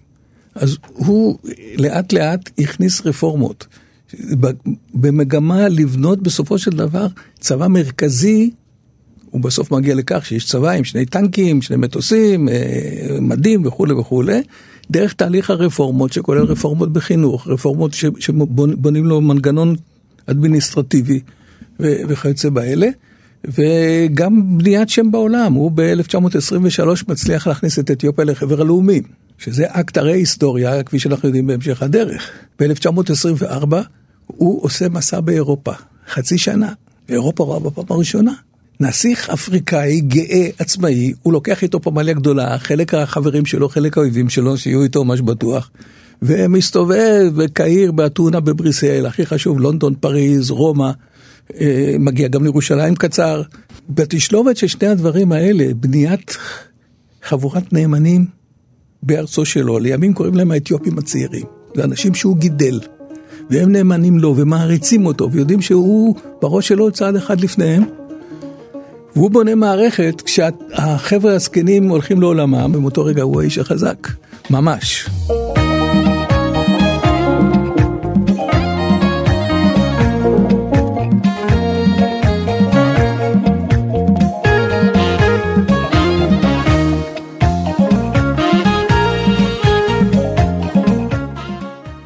אז 0.55 0.77
הוא 0.93 1.39
לאט 1.77 2.13
לאט 2.13 2.51
הכניס 2.59 3.07
רפורמות. 3.07 3.67
במגמה 4.95 5.69
לבנות 5.69 6.23
בסופו 6.23 6.59
של 6.59 6.71
דבר 6.71 7.07
צבא 7.41 7.67
מרכזי, 7.67 8.51
הוא 9.31 9.41
בסוף 9.41 9.71
מגיע 9.71 9.95
לכך 9.95 10.27
שיש 10.27 10.47
צבא 10.47 10.71
עם 10.71 10.85
שני 10.85 11.07
טנקים, 11.07 11.63
שני 11.63 11.77
מטוסים, 11.77 12.49
אה, 12.49 12.55
מדים 13.21 13.67
וכולי 13.67 13.93
וכולי, 13.93 14.43
דרך 14.91 15.13
תהליך 15.13 15.51
הרפורמות 15.51 16.13
שכולל 16.13 16.43
רפורמות 16.43 16.93
בחינוך, 16.93 17.49
רפורמות 17.49 17.95
שבונים 18.19 19.05
לו 19.07 19.21
מנגנון 19.21 19.77
אדמיניסטרטיבי 20.27 21.21
וכיוצא 21.81 22.51
באלה. 22.51 22.89
וגם 23.45 24.59
בניית 24.59 24.89
שם 24.89 25.11
בעולם, 25.11 25.53
הוא 25.53 25.71
ב-1923 25.75 27.05
מצליח 27.09 27.47
להכניס 27.47 27.79
את 27.79 27.91
אתיופיה 27.91 28.25
לחבר 28.25 28.61
הלאומים, 28.61 29.03
שזה 29.39 29.65
אקט 29.69 29.97
הרי 29.97 30.13
היסטוריה, 30.13 30.83
כפי 30.83 30.99
שאנחנו 30.99 31.29
יודעים 31.29 31.47
בהמשך 31.47 31.83
הדרך. 31.83 32.31
ב-1924 32.61 33.75
הוא 34.27 34.65
עושה 34.65 34.89
מסע 34.89 35.21
באירופה, 35.21 35.73
חצי 36.09 36.39
שנה. 36.39 36.73
אירופה 37.09 37.45
רואה 37.45 37.61
בפעם 37.61 37.85
הראשונה. 37.91 38.33
נסיך 38.81 39.31
אפריקאי 39.31 40.01
גאה 40.01 40.49
עצמאי, 40.59 41.13
הוא 41.23 41.33
לוקח 41.33 41.63
איתו 41.63 41.81
פמליה 41.81 42.15
גדולה, 42.15 42.59
חלק 42.59 42.95
החברים 42.95 43.47
שלו, 43.47 43.69
חלק 43.69 43.99
האויבים 43.99 44.29
שלו, 44.29 44.57
שיהיו 44.57 44.83
איתו 44.83 45.05
ממש 45.05 45.21
בטוח, 45.21 45.71
ומסתובב 46.23 47.33
בקהיר, 47.37 47.93
באתונה, 47.93 48.41
בבריסל, 48.41 49.07
הכי 49.07 49.27
חשוב, 49.27 49.61
לונדון, 49.61 49.95
פריז, 49.95 50.51
רומא, 50.51 50.91
מגיע 51.99 52.29
גם 52.29 52.45
לירושלים 52.45 52.95
קצר. 52.95 53.43
בתשלובת 53.89 54.57
של 54.57 54.67
שני 54.67 54.89
הדברים 54.89 55.33
האלה, 55.33 55.75
בניית 55.75 56.37
חבורת 57.23 57.73
נאמנים 57.73 58.27
בארצו 59.03 59.45
שלו, 59.45 59.79
לימים 59.79 60.13
קוראים 60.13 60.35
להם 60.35 60.51
האתיופים 60.51 60.99
הצעירים. 60.99 61.45
זה 61.77 61.85
אנשים 61.85 62.15
שהוא 62.15 62.37
גידל, 62.37 62.81
והם 63.51 63.73
נאמנים 63.73 64.19
לו 64.19 64.37
ומעריצים 64.37 65.07
אותו, 65.07 65.33
ויודעים 65.33 65.61
שהוא 65.63 66.17
בראש 66.43 66.69
שלו 66.69 66.91
צעד 66.91 67.17
אחד 67.17 67.41
לפניהם. 67.41 67.83
והוא 69.17 69.31
בונה 69.31 69.55
מערכת 69.55 70.23
כשהחבר'ה 70.25 71.35
הזקנים 71.35 71.89
הולכים 71.89 72.21
לעולמם, 72.21 72.73
ומאותו 72.75 73.05
רגע 73.05 73.23
הוא 73.23 73.41
האיש 73.41 73.59
החזק, 73.59 74.09
ממש. 74.51 75.09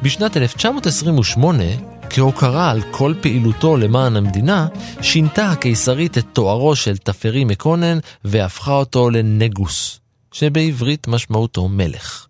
בשנת 0.07 0.37
1928, 0.37 1.63
כהוקרה 2.09 2.71
על 2.71 2.81
כל 2.91 3.13
פעילותו 3.21 3.77
למען 3.77 4.15
המדינה, 4.15 4.67
שינתה 5.01 5.51
הקיסרית 5.51 6.17
את 6.17 6.25
תוארו 6.33 6.75
של 6.75 6.97
תפרי 6.97 7.45
מקונן 7.45 7.97
והפכה 8.23 8.71
אותו 8.71 9.09
לנגוס, 9.09 9.99
שבעברית 10.31 11.07
משמעותו 11.07 11.67
מלך. 11.67 12.27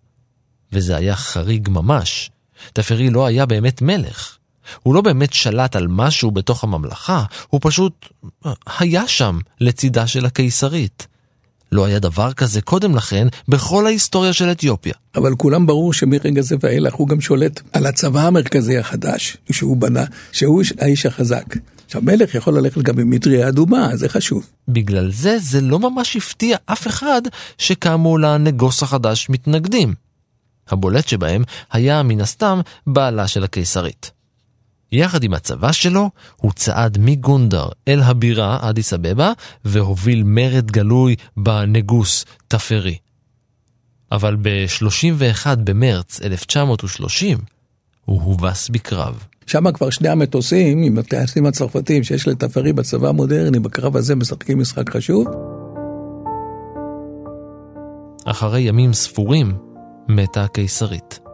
וזה 0.72 0.96
היה 0.96 1.16
חריג 1.16 1.68
ממש. 1.68 2.30
תפרי 2.72 3.10
לא 3.10 3.26
היה 3.26 3.46
באמת 3.46 3.82
מלך. 3.82 4.36
הוא 4.82 4.94
לא 4.94 5.00
באמת 5.00 5.32
שלט 5.32 5.76
על 5.76 5.86
משהו 5.88 6.30
בתוך 6.30 6.64
הממלכה, 6.64 7.24
הוא 7.48 7.60
פשוט 7.62 8.08
היה 8.78 9.08
שם 9.08 9.38
לצידה 9.60 10.06
של 10.06 10.26
הקיסרית. 10.26 11.06
לא 11.72 11.84
היה 11.84 11.98
דבר 11.98 12.32
כזה 12.32 12.60
קודם 12.60 12.96
לכן 12.96 13.28
בכל 13.48 13.86
ההיסטוריה 13.86 14.32
של 14.32 14.50
אתיופיה. 14.50 14.94
אבל 15.14 15.34
כולם 15.34 15.66
ברור 15.66 15.92
שמרגע 15.92 16.42
זה 16.42 16.56
ואילך 16.60 16.94
הוא 16.94 17.08
גם 17.08 17.20
שולט 17.20 17.60
על 17.72 17.86
הצבא 17.86 18.26
המרכזי 18.26 18.78
החדש 18.78 19.36
שהוא 19.52 19.76
בנה, 19.76 20.04
שהוא 20.32 20.62
האיש 20.80 21.06
החזק. 21.06 21.56
עכשיו 21.86 22.02
מלך 22.02 22.34
יכול 22.34 22.58
ללכת 22.58 22.82
גם 22.82 22.98
עם 22.98 23.10
מטריה 23.10 23.48
אדומה, 23.48 23.96
זה 23.96 24.08
חשוב. 24.08 24.46
בגלל 24.68 25.10
זה 25.10 25.38
זה 25.38 25.60
לא 25.60 25.78
ממש 25.78 26.16
הפתיע 26.16 26.56
אף 26.66 26.86
אחד 26.86 27.22
שקמו 27.58 28.18
לנגוס 28.18 28.82
החדש 28.82 29.26
מתנגדים. 29.30 29.94
הבולט 30.68 31.08
שבהם 31.08 31.42
היה 31.72 32.02
מן 32.02 32.20
הסתם 32.20 32.60
בעלה 32.86 33.28
של 33.28 33.44
הקיסרית. 33.44 34.17
יחד 34.92 35.24
עם 35.24 35.34
הצבא 35.34 35.72
שלו, 35.72 36.10
הוא 36.36 36.52
צעד 36.52 36.98
מגונדר 37.00 37.68
אל 37.88 38.00
הבירה 38.00 38.58
אדיס 38.70 38.92
אבבה, 38.92 39.32
והוביל 39.64 40.22
מרד 40.22 40.70
גלוי 40.70 41.16
בנגוס 41.36 42.24
תפרי. 42.48 42.96
אבל 44.12 44.36
ב-31 44.42 45.46
במרץ 45.64 46.22
1930, 46.22 47.38
הוא 48.04 48.22
הובס 48.22 48.68
בקרב. 48.68 49.24
שם 49.46 49.72
כבר 49.72 49.90
שני 49.90 50.08
המטוסים 50.08 50.82
עם 50.82 50.98
הטייסים 50.98 51.46
הצרפתים 51.46 52.04
שיש 52.04 52.28
לתפרי 52.28 52.72
בצבא 52.72 53.08
המודרני, 53.08 53.58
בקרב 53.58 53.96
הזה 53.96 54.14
משחקים 54.14 54.60
משחק 54.60 54.96
חשוב. 54.96 55.26
אחרי 58.24 58.60
ימים 58.60 58.92
ספורים, 58.92 59.52
מתה 60.08 60.44
הקיסרית. 60.44 61.27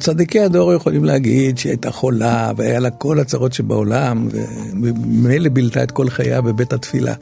צדיקי 0.00 0.40
הדור 0.40 0.72
יכולים 0.72 1.04
להגיד 1.04 1.58
שהיא 1.58 1.70
הייתה 1.70 1.90
חולה 1.90 2.52
והיה 2.56 2.80
לה 2.80 2.90
כל 2.90 3.20
הצרות 3.20 3.52
שבעולם 3.52 4.28
וממילא 4.82 5.48
בילתה 5.48 5.82
את 5.82 5.90
כל 5.90 6.08
חייה 6.08 6.40
בבית 6.40 6.72
התפילה. 6.72 7.14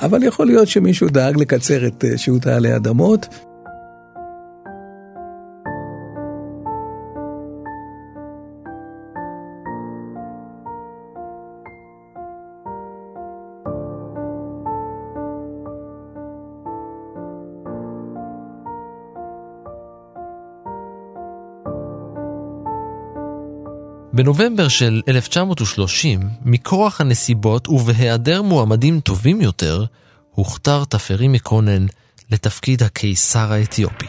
אבל 0.00 0.22
יכול 0.22 0.46
להיות 0.46 0.68
שמישהו 0.68 1.08
דאג 1.08 1.36
לקצר 1.36 1.86
את 1.86 2.04
אה, 2.04 2.18
שהותה 2.18 2.56
עלי 2.56 2.76
אדמות 2.76 3.26
בנובמבר 24.18 24.68
של 24.68 25.02
1930, 25.08 26.20
מכורח 26.44 27.00
הנסיבות 27.00 27.68
ובהיעדר 27.68 28.42
מועמדים 28.42 29.00
טובים 29.00 29.40
יותר, 29.40 29.84
הוכתר 30.30 30.84
תפרי 30.84 31.28
מקונן 31.28 31.86
לתפקיד 32.30 32.82
הקיסר 32.82 33.52
האתיופי. 33.52 34.06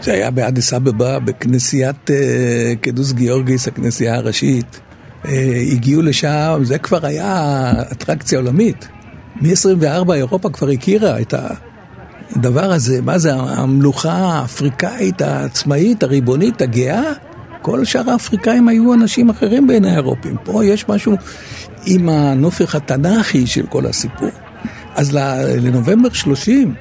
זה 0.00 0.12
היה 0.12 0.30
באדיס 0.30 0.72
אבבה, 0.72 1.18
בכנסיית 1.18 2.10
אה, 2.10 2.72
קדוס 2.80 3.12
גיאורגיס, 3.12 3.68
הכנסייה 3.68 4.14
הראשית. 4.14 4.80
אה, 5.24 5.62
הגיעו 5.72 6.02
לשם, 6.02 6.60
זה 6.62 6.78
כבר 6.78 7.06
היה 7.06 7.72
אטרקציה 7.92 8.38
עולמית. 8.38 8.88
מ-24 9.40 10.12
אירופה 10.12 10.50
כבר 10.50 10.68
הכירה 10.68 11.20
את 11.20 11.34
הדבר 12.36 12.72
הזה, 12.72 13.02
מה 13.02 13.18
זה 13.18 13.34
המלוכה 13.34 14.12
האפריקאית 14.12 15.22
העצמאית, 15.22 16.02
הריבונית, 16.02 16.62
הגאה? 16.62 17.12
כל 17.62 17.84
שאר 17.84 18.10
האפריקאים 18.10 18.68
היו 18.68 18.94
אנשים 18.94 19.30
אחרים 19.30 19.66
בין 19.66 19.84
האירופים. 19.84 20.36
פה 20.44 20.64
יש 20.64 20.88
משהו 20.88 21.14
עם 21.86 22.08
הנופך 22.08 22.74
התנ"כי 22.74 23.46
של 23.46 23.66
כל 23.66 23.86
הסיפור. 23.86 24.28
אז 24.94 25.12
לנובמבר 25.12 26.12
30 26.12 26.74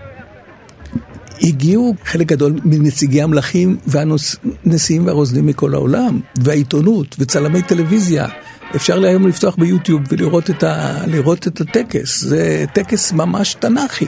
הגיעו 1.41 1.95
חלק 2.05 2.27
גדול 2.27 2.59
מנציגי 2.65 3.21
המלכים 3.21 3.77
והנשיאים 3.85 5.05
והרוזנים 5.05 5.45
מכל 5.45 5.73
העולם, 5.73 6.19
והעיתונות 6.35 7.15
וצלמי 7.19 7.61
טלוויזיה. 7.61 8.27
אפשר 8.75 9.03
היום 9.03 9.27
לפתוח 9.27 9.55
ביוטיוב 9.55 10.01
ולראות 10.09 10.49
את, 10.49 10.63
ה, 10.63 10.97
לראות 11.07 11.47
את 11.47 11.61
הטקס, 11.61 12.23
זה 12.23 12.65
טקס 12.73 13.11
ממש 13.11 13.53
תנ"כי. 13.53 14.07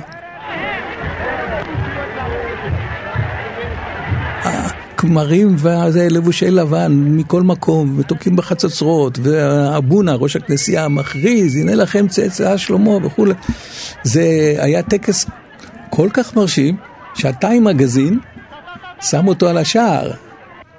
הכמרים 4.43 5.55
ולבושי 5.59 6.51
לבן 6.51 6.91
מכל 6.91 7.43
מקום, 7.43 7.95
ותוקעים 7.97 8.35
בחצוצרות, 8.35 9.19
ואבונה, 9.21 10.13
ראש 10.13 10.35
הכנסייה, 10.35 10.87
מכריז, 10.87 11.55
הנה 11.55 11.75
לכם 11.75 12.07
צאצא 12.07 12.57
שלמה 12.57 13.05
וכולי. 13.05 13.33
זה 14.03 14.55
היה 14.57 14.83
טקס 14.83 15.25
כל 15.89 16.09
כך 16.13 16.35
מרשים, 16.35 16.77
שהטיים 17.15 17.63
מגזין 17.63 18.19
שם 19.01 19.27
אותו 19.27 19.47
על 19.49 19.57
השער, 19.57 20.11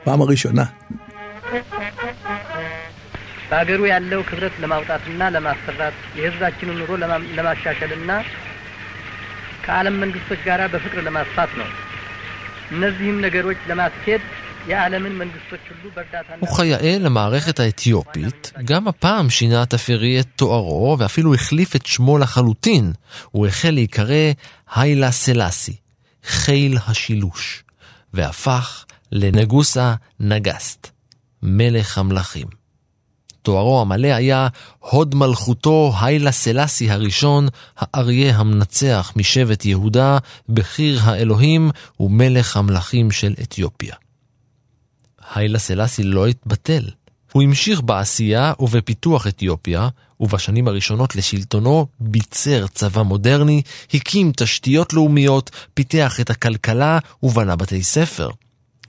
פעם 0.04 0.22
הראשונה. 0.22 0.64
በሀገሩ 3.49 3.81
ያለው 3.93 4.21
ክብረት 4.29 4.55
ለማውጣትና 4.63 5.29
ለማሰራት 5.35 5.97
የህዝባችንን 6.19 6.77
ኑሮ 6.81 6.91
ለማሻሻልና 7.37 8.11
ከዓለም 9.65 9.99
መንግስቶች 10.03 10.41
ጋር 10.45 10.61
በፍቅር 10.73 10.99
ለማስፋት 11.03 11.51
ነው። 11.57 11.69
እነዚህም 12.71 13.21
ነገሮች 13.21 13.57
ለማስኬድ 13.67 14.21
የዓለምን 14.67 15.13
መንግስቶች 15.21 15.63
ሁሉ 15.71 15.91
በእርዳታ 15.95 16.29
וכיאה 16.43 16.97
למערכת 16.99 17.59
האתיופית, 17.59 18.51
גם 18.65 18.87
הפעם 18.87 19.29
שינה 19.29 19.65
תפרי 19.65 20.19
את 20.19 20.27
תוארו 20.35 20.95
ואפילו 20.99 21.33
החליף 21.33 21.75
את 21.75 21.85
שמו 21.85 22.17
לחלוטין. 22.17 22.93
הוא 23.31 23.47
החל 23.47 23.69
להיקרא 23.69 24.25
היילה 24.75 25.11
סלאסי, 25.11 25.75
חיל 26.23 26.77
השילוש, 26.87 27.63
והפך 28.13 28.85
לנגוסה 29.11 29.93
נגסט, 30.19 30.91
מלך 31.43 31.97
המלכים. 31.97 32.58
תוארו 33.42 33.80
המלא 33.80 34.08
היה 34.08 34.48
הוד 34.78 35.14
מלכותו 35.14 35.92
היילה 36.00 36.32
סלאסי 36.32 36.90
הראשון, 36.90 37.48
האריה 37.76 38.36
המנצח 38.36 39.12
משבט 39.16 39.64
יהודה, 39.64 40.18
בחיר 40.48 41.00
האלוהים 41.02 41.70
ומלך 42.00 42.56
המלכים 42.56 43.10
של 43.10 43.34
אתיופיה. 43.42 43.94
היילה 45.34 45.58
סלאסי 45.58 46.02
לא 46.02 46.26
התבטל, 46.26 46.84
הוא 47.32 47.42
המשיך 47.42 47.80
בעשייה 47.80 48.52
ובפיתוח 48.60 49.26
אתיופיה, 49.26 49.88
ובשנים 50.20 50.68
הראשונות 50.68 51.16
לשלטונו 51.16 51.86
ביצר 52.00 52.66
צבא 52.66 53.02
מודרני, 53.02 53.62
הקים 53.94 54.32
תשתיות 54.36 54.92
לאומיות, 54.92 55.50
פיתח 55.74 56.20
את 56.20 56.30
הכלכלה 56.30 56.98
ובנה 57.22 57.56
בתי 57.56 57.82
ספר. 57.82 58.30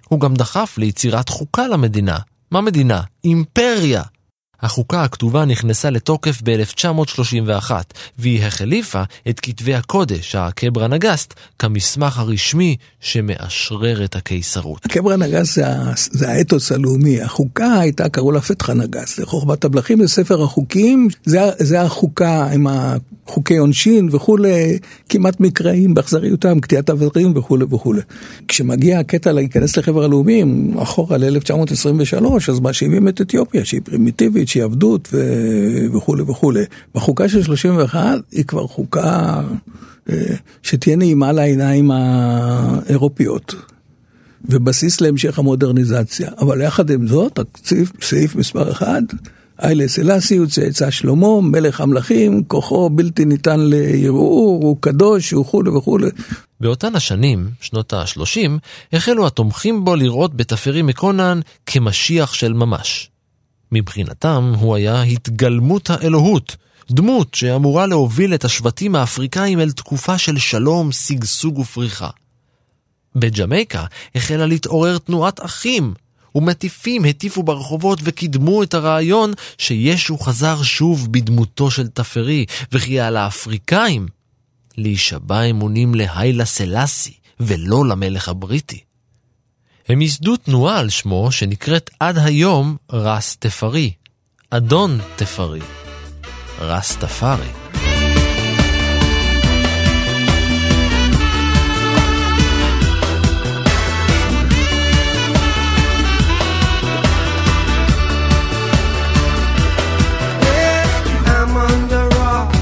הוא 0.08 0.20
גם 0.20 0.34
דחף 0.34 0.78
ליצירת 0.78 1.30
חוקה 1.30 1.68
למדינה. 1.68 2.18
מה 2.52 2.62
מדינה? 2.62 3.02
אימפריה! 3.24 4.04
החוקה 4.62 5.04
הכתובה 5.04 5.46
נכנסה 5.46 5.90
לתוקף 5.90 6.42
ב-1931, 6.44 7.72
והיא 8.20 8.44
החליפה 8.44 9.04
את 9.30 9.40
כתבי 9.40 9.76
הקודש, 9.76 10.36
הקברה 10.36 10.88
נגסט, 10.88 11.34
כמסמך 11.60 12.20
הרשמי 12.20 12.76
שמאשרר 13.00 14.04
את 14.04 14.16
הקיסרות. 14.16 14.86
הקברה 14.86 15.18
נגסט 15.18 15.56
זה, 15.56 15.66
זה 15.96 16.32
האתוס 16.32 16.72
הלאומי, 16.72 17.22
החוקה 17.22 17.80
הייתה, 17.80 18.10
קראו 18.10 18.32
לה 18.32 18.42
פתחה 18.42 18.74
נגסט, 18.74 19.20
לחוכבת 19.20 19.66
המלכים 19.66 20.02
לספר 20.02 20.44
החוקים, 20.44 21.08
זה, 21.26 21.40
זה 21.60 21.82
החוקה 21.82 22.48
עם 22.54 22.68
חוקי 23.28 23.58
עונשין 23.58 24.10
וכולי, 24.12 24.80
כמעט 25.10 25.40
מקראיים 25.40 25.94
באכזריותם, 25.94 26.60
קטיעת 26.60 26.90
אברים 26.90 27.38
וכולי 27.38 27.66
וכולי. 27.72 28.02
כשמגיע 28.48 29.00
הקטע 29.00 29.32
להיכנס 29.32 29.78
לחבר 29.78 30.04
הלאומים, 30.04 30.78
אחורה 30.80 31.18
ל-1923, 31.18 32.26
אז 32.50 32.60
מאשימים 32.60 33.08
את 33.08 33.22
אתיופיה, 33.22 33.66
שהיא 33.66 33.82
פרימיטיבית, 33.84 34.48
שהיא 34.52 34.64
עבדות 34.64 35.10
ו... 35.14 35.18
וכולי 35.94 36.22
וכולי. 36.22 36.64
בחוקה 36.96 37.30
של 37.30 37.44
31 37.44 38.20
היא 38.32 38.46
כבר 38.46 38.68
חוקה 38.68 39.42
אה, 40.10 40.16
שתהיה 40.64 40.96
נעימה 40.96 41.32
לעיניים 41.32 41.92
האירופיות. 41.92 43.56
ובסיס 44.46 45.02
להמשך 45.02 45.40
המודרניזציה. 45.40 46.30
אבל 46.40 46.62
יחד 46.62 46.90
עם 46.90 47.08
זאת, 47.08 47.40
תקציב, 47.40 47.92
סעיף 48.02 48.36
מספר 48.36 48.72
1, 48.72 48.88
איילה 49.62 49.88
סלאסי 49.88 50.38
הוא 50.38 50.48
צאצא 50.48 50.92
שלמה, 50.92 51.42
מלך 51.42 51.82
המלכים, 51.82 52.44
כוחו 52.44 52.90
בלתי 52.90 53.26
ניתן 53.26 53.60
לערעור, 53.60 54.60
הוא 54.64 54.78
קדוש, 54.80 55.32
הוא 55.32 55.42
וכולי 55.42 55.70
וכולי. 55.70 56.10
באותן 56.60 56.96
השנים, 56.96 57.50
שנות 57.62 57.94
ה-30, 57.94 58.50
החלו 58.94 59.28
התומכים 59.28 59.86
בו 59.86 59.96
לראות 59.96 60.36
בתפרי 60.36 60.82
מקונן 60.82 61.40
כמשיח 61.66 62.34
של 62.34 62.54
ממש. 62.54 63.11
מבחינתם 63.72 64.54
הוא 64.60 64.76
היה 64.76 65.02
התגלמות 65.02 65.90
האלוהות, 65.90 66.56
דמות 66.92 67.36
שאמורה 67.36 67.88
להוביל 67.88 68.34
את 68.34 68.46
השבטים 68.46 68.96
האפריקאים 68.96 69.60
אל 69.60 69.72
תקופה 69.72 70.18
של 70.18 70.38
שלום, 70.38 70.92
שגשוג 70.92 71.60
ופריחה. 71.60 72.10
בג'מייקה 73.16 73.86
החלה 74.16 74.46
להתעורר 74.46 74.98
תנועת 74.98 75.46
אחים, 75.46 75.94
ומטיפים 76.36 77.06
הטיפו 77.06 77.44
ברחובות 77.44 78.00
וקידמו 78.04 78.64
את 78.64 78.74
הרעיון 78.74 79.34
שישו 79.58 80.18
חזר 80.18 80.64
שוב 80.64 81.08
בדמותו 81.12 81.72
של 81.72 81.88
תפרי, 81.88 82.46
וכי 82.72 83.00
על 83.00 83.18
האפריקאים 83.18 84.08
להישבע 84.78 85.42
אמונים 85.44 85.96
להיילה 85.96 86.46
סלאסי 86.46 87.14
ולא 87.40 87.86
למלך 87.86 88.30
הבריטי. 88.30 88.80
הם 89.92 90.02
ייסדו 90.02 90.36
תנועה 90.38 90.80
על 90.80 90.90
שמו 90.90 91.32
שנקראת 91.32 91.90
עד 92.00 92.18
היום 92.18 92.78
רס 92.92 93.38
תפרי, 93.40 93.92
אדון 94.50 95.00
תפרי, 95.16 95.60
רס 96.60 96.98
תפארי. 96.98 97.48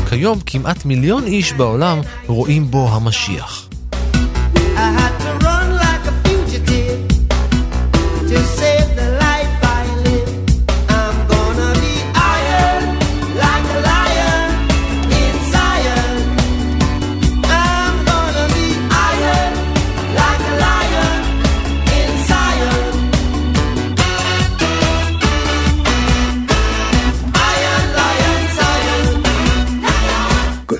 כיום 0.09 0.39
כמעט 0.45 0.85
מיליון 0.85 1.23
איש 1.23 1.53
בעולם 1.53 1.99
רואים 2.27 2.71
בו 2.71 2.89
המשיח. 2.89 3.68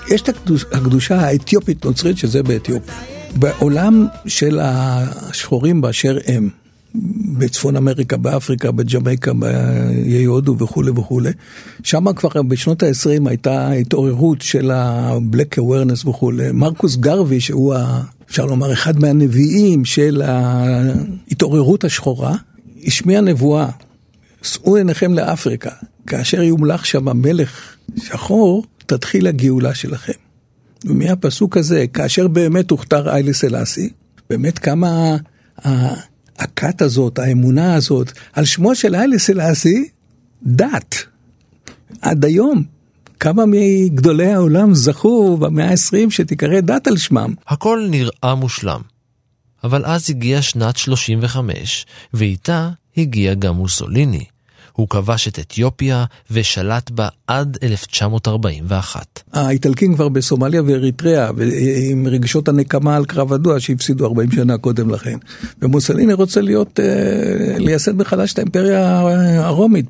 יש 0.10 0.22
את 0.22 0.30
הקדושה 0.72 1.20
האתיופית 1.22 1.86
נוצרית 1.86 2.18
שזה 2.18 2.44
באתיופיה. 2.44 2.94
בעולם 3.36 4.08
של 4.28 4.60
השחורים 4.62 5.82
באשר 5.82 6.18
הם, 6.28 6.50
בצפון 7.38 7.76
אמריקה, 7.76 8.18
באפריקה, 8.18 8.72
בג'מייקה, 8.72 9.34
באיי 9.34 10.24
הודו 10.24 10.56
וכולי 10.60 10.92
וכולי. 10.92 11.30
שם 11.84 12.14
כבר 12.14 12.42
בשנות 12.42 12.84
ה-20 12.84 13.30
הייתה 13.30 13.72
התעוררות 13.72 14.42
של 14.42 14.72
ה-Black 14.72 15.60
Awareness 15.60 16.08
וכולי. 16.10 16.52
מרקוס 16.52 16.96
גרווי, 16.96 17.40
שהוא, 17.40 17.76
ה, 17.76 18.02
אפשר 18.30 18.46
לומר, 18.46 18.74
אחד 18.74 19.00
מהנביאים 19.00 19.86
של 19.86 20.22
ההתעוררות 20.26 21.84
השחורה, 21.84 22.36
השמיע 22.86 23.22
נבואה, 23.22 23.70
שאו 24.42 24.76
עיניכם 24.76 25.14
לאפריקה, 25.14 25.72
כאשר 26.08 26.44
יומלך 26.44 26.86
שם 26.86 27.18
מלך 27.18 27.76
שחור, 27.98 28.64
תתחיל 28.90 29.28
הגאולה 29.28 29.76
שלכם. 29.76 30.14
ומהפסוק 30.86 31.58
הזה, 31.58 31.86
כאשר 31.94 32.28
באמת 32.28 32.72
הוכתר 32.72 33.10
איילי 33.10 33.34
סלאסי, 33.34 33.90
באמת 34.30 34.60
כמה 34.60 35.18
הכת 36.38 36.82
הזאת, 36.82 37.20
האמונה 37.20 37.76
הזאת, 37.76 38.12
על 38.34 38.46
שמו 38.46 38.76
של 38.76 38.96
איילי 38.96 39.20
סלאסי, 39.20 39.90
דת. 40.44 40.96
עד 42.02 42.26
היום. 42.26 42.64
כמה 43.20 43.44
מגדולי 43.48 44.32
העולם 44.32 44.76
זכו 44.76 45.38
במאה 45.38 45.70
ה-20 45.70 46.10
שתיקרא 46.10 46.60
דת 46.60 46.88
על 46.88 46.98
שמם. 46.98 47.34
הכל 47.48 47.88
נראה 47.90 48.36
מושלם. 48.36 48.82
אבל 49.64 49.86
אז 49.86 50.10
הגיעה 50.10 50.42
שנת 50.42 50.78
35, 50.78 51.86
ואיתה 52.14 52.70
הגיע 52.98 53.34
גם 53.34 53.56
מוסוליני. 53.56 54.26
הוא 54.80 54.88
כבש 54.90 55.28
את 55.28 55.40
אתיופיה 55.40 56.06
ושלט 56.32 56.92
בה 56.92 57.08
עד 57.28 57.58
1941. 57.64 59.24
האיטלקים 59.34 59.96
כבר 59.96 60.10
בסומליה 60.10 60.62
ואריתריאה, 60.66 61.30
עם 61.92 62.08
רגשות 62.08 62.48
הנקמה 62.48 62.96
על 62.96 63.06
קרב 63.06 63.34
הדוע 63.34 63.60
שהפסידו 63.60 64.06
40 64.06 64.32
שנה 64.32 64.58
קודם 64.58 64.90
לכן. 64.90 65.18
ומוסליני 65.62 66.14
רוצה 66.14 66.42
להיות, 66.42 66.80
אה, 66.80 67.58
לייסד 67.58 67.96
מחדש 67.96 68.34
את 68.34 68.38
האימפריה 68.38 69.00
הרומית 69.40 69.86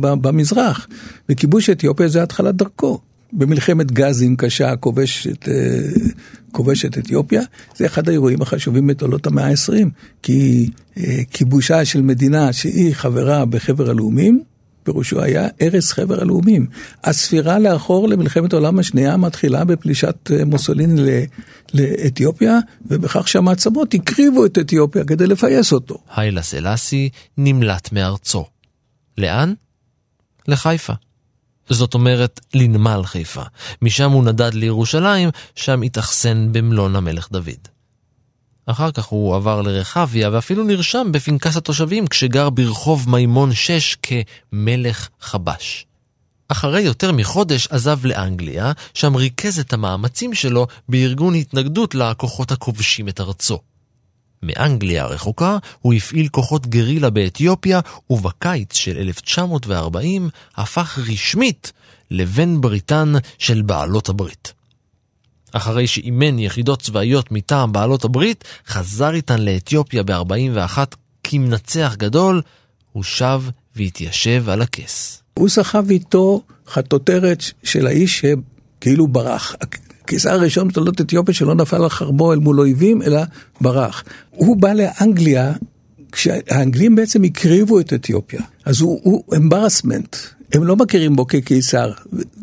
במזרח. 0.00 0.86
וכיבוש 1.28 1.70
אתיופיה 1.70 2.08
זה 2.08 2.22
התחלת 2.22 2.54
דרכו. 2.54 2.98
במלחמת 3.32 3.92
גזים 3.92 4.36
קשה 4.36 4.76
כובש 4.76 5.26
את, 5.26 5.48
אה, 5.48 5.54
כובש 6.52 6.84
את 6.84 6.98
אתיופיה, 6.98 7.42
זה 7.76 7.86
אחד 7.86 8.08
האירועים 8.08 8.42
החשובים 8.42 8.86
בתולדות 8.86 9.26
המאה 9.26 9.46
ה-20, 9.46 9.88
כי 10.22 10.70
אה, 10.96 11.20
כיבושה 11.30 11.84
של 11.84 12.02
מדינה 12.02 12.52
שהיא 12.52 12.94
חברה 12.94 13.44
בחבר 13.44 13.90
הלאומים, 13.90 14.42
פירושו 14.82 15.22
היה 15.22 15.48
הרס 15.60 15.92
חבר 15.92 16.20
הלאומים. 16.20 16.66
הספירה 17.04 17.58
לאחור 17.58 18.08
למלחמת 18.08 18.52
העולם 18.52 18.78
השנייה 18.78 19.16
מתחילה 19.16 19.64
בפלישת 19.64 20.30
אה, 20.30 20.44
מוסוליני 20.44 21.26
לאתיופיה, 21.74 22.58
ובכך 22.86 23.28
שהמעצמות 23.28 23.94
הקריבו 23.94 24.46
את 24.46 24.58
אתיופיה 24.58 25.04
כדי 25.04 25.26
לפייס 25.26 25.72
אותו. 25.72 25.98
היילה 26.16 26.42
סלאסי 26.42 27.08
נמלט 27.38 27.92
מארצו. 27.92 28.44
לאן? 29.18 29.52
לחיפה. 30.48 30.92
זאת 31.68 31.94
אומרת 31.94 32.40
לנמל 32.54 33.02
חיפה. 33.04 33.42
משם 33.82 34.10
הוא 34.10 34.24
נדד 34.24 34.54
לירושלים, 34.54 35.30
שם 35.54 35.82
התאכסן 35.82 36.52
במלון 36.52 36.96
המלך 36.96 37.28
דוד. 37.32 37.68
אחר 38.66 38.90
כך 38.90 39.04
הוא 39.04 39.36
עבר 39.36 39.62
לרחביה 39.62 40.30
ואפילו 40.32 40.64
נרשם 40.64 41.08
בפנקס 41.12 41.56
התושבים 41.56 42.06
כשגר 42.06 42.50
ברחוב 42.50 43.10
מימון 43.10 43.54
6 43.54 43.96
כמלך 44.02 45.08
חבש. 45.20 45.86
אחרי 46.48 46.80
יותר 46.80 47.12
מחודש 47.12 47.66
עזב 47.70 48.06
לאנגליה, 48.06 48.72
שם 48.94 49.14
ריכז 49.14 49.58
את 49.58 49.72
המאמצים 49.72 50.34
שלו 50.34 50.66
בארגון 50.88 51.34
התנגדות 51.34 51.94
לכוחות 51.94 52.52
הכובשים 52.52 53.08
את 53.08 53.20
ארצו. 53.20 53.58
מאנגליה 54.42 55.04
הרחוקה 55.04 55.58
הוא 55.80 55.94
הפעיל 55.94 56.28
כוחות 56.28 56.66
גרילה 56.66 57.10
באתיופיה, 57.10 57.80
ובקיץ 58.10 58.74
של 58.74 58.96
1940 58.96 60.28
הפך 60.56 60.98
רשמית 61.12 61.72
לבן 62.10 62.60
בריתן 62.60 63.12
של 63.38 63.62
בעלות 63.62 64.08
הברית. 64.08 64.52
אחרי 65.52 65.86
שאימן 65.86 66.38
יחידות 66.38 66.82
צבאיות 66.82 67.32
מטעם 67.32 67.72
בעלות 67.72 68.04
הברית, 68.04 68.44
חזר 68.66 69.14
איתן 69.14 69.42
לאתיופיה 69.42 70.02
ב-41 70.02 70.78
כמנצח 71.24 71.94
גדול, 71.98 72.42
הוא 72.92 73.02
שב 73.02 73.42
והתיישב 73.76 74.48
על 74.48 74.62
הכס. 74.62 75.22
הוא 75.34 75.48
סחב 75.48 75.90
איתו 75.90 76.42
חטוטרת 76.68 77.42
של 77.62 77.86
האיש 77.86 78.24
שכאילו 78.24 79.08
ברח. 79.08 79.54
הקיסר 80.10 80.30
הראשון 80.30 80.68
בתולדות 80.68 81.00
אתיופיה 81.00 81.34
שלא 81.34 81.54
נפל 81.54 81.82
על 81.82 81.88
חרבו 81.88 82.32
אל 82.32 82.38
מול 82.38 82.60
אויבים, 82.60 83.02
אלא 83.02 83.20
ברח. 83.60 84.04
הוא 84.30 84.56
בא 84.56 84.72
לאנגליה, 84.72 85.52
כשהאנגלים 86.12 86.96
בעצם 86.96 87.24
הקריבו 87.24 87.80
את 87.80 87.92
אתיופיה. 87.92 88.40
אז 88.64 88.80
הוא, 88.80 89.22
embarrassment. 89.36 90.16
הם 90.52 90.64
לא 90.64 90.76
מכירים 90.76 91.16
בו 91.16 91.26
כקיסר, 91.26 91.92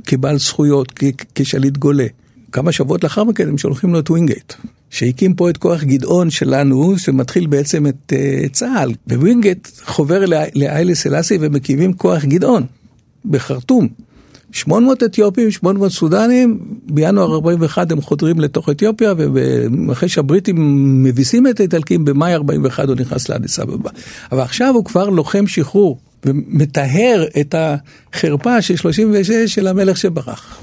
כבעל 0.06 0.40
זכויות, 0.40 0.94
כשליט 1.36 1.78
גולה. 1.78 2.06
כמה 2.52 2.72
שבועות 2.72 3.04
לאחר 3.04 3.24
מכן 3.24 3.50
הם 3.50 3.58
שולחים 3.58 3.94
לו 3.94 4.00
את 4.00 4.10
ווינגייט. 4.10 4.54
שהקים 4.90 5.34
פה 5.34 5.50
את 5.50 5.58
כוח 5.58 5.84
גדעון 5.84 6.30
שלנו, 6.30 6.98
שמתחיל 6.98 7.48
בעצם 7.48 7.88
את 7.88 8.14
uh, 8.14 8.50
צה"ל. 8.52 8.92
ווינגייט 9.08 9.68
חובר 9.86 10.26
להיילה 10.56 10.96
סלאסי 10.96 11.38
ומקימים 11.42 11.94
כוח 11.94 12.26
גדעון 12.26 12.64
בחרטום. 13.26 13.88
800 14.52 15.04
אתיופים, 15.04 15.52
800 15.52 15.92
סודנים, 15.92 16.60
בינואר 16.84 17.34
41 17.34 17.92
הם 17.92 18.02
חודרים 18.02 18.40
לתוך 18.40 18.70
אתיופיה, 18.70 19.14
ואחרי 19.88 20.10
שהבריטים 20.10 20.56
מביסים 21.04 21.48
את 21.48 21.60
האיטלקים, 21.60 22.06
במאי 22.06 22.34
41 22.34 22.88
הוא 22.88 22.96
נכנס 22.96 23.30
לאדיס 23.30 23.60
אבבה. 23.60 23.90
אבל 24.32 24.42
עכשיו 24.42 24.74
הוא 24.74 24.86
כבר 24.86 25.10
לוחם 25.10 25.48
שחרור, 25.48 26.00
ומטהר 26.26 27.26
את 27.40 27.56
החרפה 27.58 28.62
של 28.62 28.76
36 28.76 29.32
של 29.32 29.68
המלך 29.68 29.98
שברח. 29.98 30.62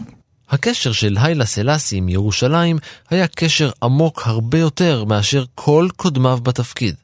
הקשר 0.51 0.93
של 0.93 1.17
היילה 1.21 1.45
סלאסי 1.45 1.97
עם 1.97 2.09
ירושלים 2.09 2.79
היה 3.11 3.27
קשר 3.27 3.71
עמוק 3.83 4.23
הרבה 4.25 4.59
יותר 4.59 5.05
מאשר 5.05 5.45
כל 5.55 5.89
קודמיו 5.97 6.39
בתפקיד. 6.43 6.95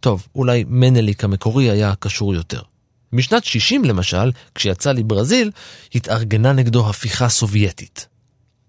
טוב, 0.00 0.26
אולי 0.34 0.64
מנליק 0.68 1.24
המקורי 1.24 1.70
היה 1.70 1.92
קשור 1.98 2.34
יותר. 2.34 2.60
בשנת 3.12 3.44
60 3.44 3.84
למשל, 3.84 4.30
כשיצא 4.54 4.92
לברזיל, 4.92 5.50
התארגנה 5.94 6.52
נגדו 6.52 6.88
הפיכה 6.88 7.28
סובייטית. 7.28 8.06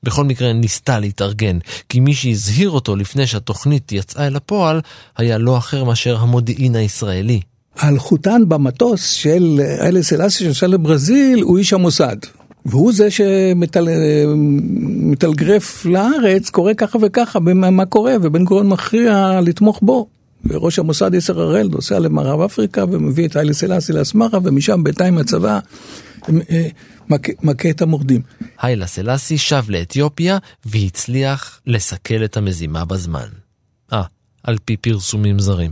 בכל 0.04 0.24
מקרה 0.24 0.54
ניסתה 0.54 1.00
להתארגן, 1.00 1.58
כי 1.90 2.00
מי 2.00 2.14
שהזהיר 2.14 2.70
אותו 2.70 2.96
לפני 2.96 3.28
שהתוכנית 3.28 3.92
יצאה 3.92 4.28
אל 4.28 4.36
הפועל, 4.36 4.82
היה 5.18 5.38
לא 5.38 5.58
אחר 5.58 5.84
מאשר 5.84 6.18
המודיעין 6.18 6.76
הישראלי. 6.76 7.42
האלחוטן 7.76 8.42
במטוס 8.48 9.10
של 9.10 9.60
אלה 9.82 10.04
סלאסי 10.04 10.44
שנסע 10.44 10.68
לברזיל 10.68 11.42
הוא 11.42 11.58
איש 11.58 11.74
המוסד. 11.74 12.18
והוא 12.66 12.94
זה 12.94 13.12
שמתלגרף 15.12 15.86
לארץ, 15.86 16.50
קורה 16.50 16.74
ככה 16.74 16.98
וככה, 17.02 17.40
מה 17.56 17.86
קורה, 17.86 18.16
ובן 18.22 18.44
גוריון 18.44 18.68
מכריע 18.68 19.40
לתמוך 19.44 19.80
בו. 19.82 20.08
וראש 20.46 20.80
המוסד 20.80 21.14
יסר 21.14 21.42
הראל 21.42 21.68
נוסע 21.72 22.00
למערב 22.00 22.42
אפריקה 22.42 22.84
ומביא 22.92 23.28
את 23.28 23.36
היילה 23.36 23.54
סלאסי 23.54 23.94
לאסמרה, 23.94 24.40
ומשם 24.44 24.84
בינתיים 24.84 25.18
הצבא 25.18 25.60
אה, 26.30 26.68
מכה 27.44 27.70
את 27.70 27.82
המורדים. 27.82 28.22
היילה 28.62 28.88
סלאסי 28.88 29.38
שב 29.38 29.64
לאתיופיה 29.70 30.38
והצליח 30.66 31.62
לסכל 31.68 32.24
את 32.26 32.38
המזימה 32.38 32.86
בזמן. 32.86 33.28
אה, 33.94 34.04
על 34.44 34.58
פי 34.66 34.78
פרסומים 34.78 35.40
זרים. 35.40 35.72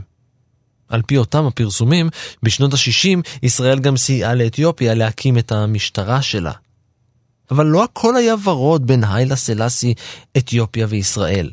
על 0.89 1.01
פי 1.01 1.17
אותם 1.17 1.45
הפרסומים, 1.45 2.09
בשנות 2.43 2.73
ה-60 2.73 3.19
ישראל 3.43 3.79
גם 3.79 3.97
סייעה 3.97 4.35
לאתיופיה 4.35 4.93
להקים 4.93 5.37
את 5.37 5.51
המשטרה 5.51 6.21
שלה. 6.21 6.51
אבל 7.51 7.65
לא 7.65 7.83
הכל 7.83 8.15
היה 8.15 8.35
ורוד 8.43 8.87
בין 8.87 9.03
היילה 9.03 9.35
סלאסי, 9.35 9.93
אתיופיה 10.37 10.85
וישראל. 10.89 11.49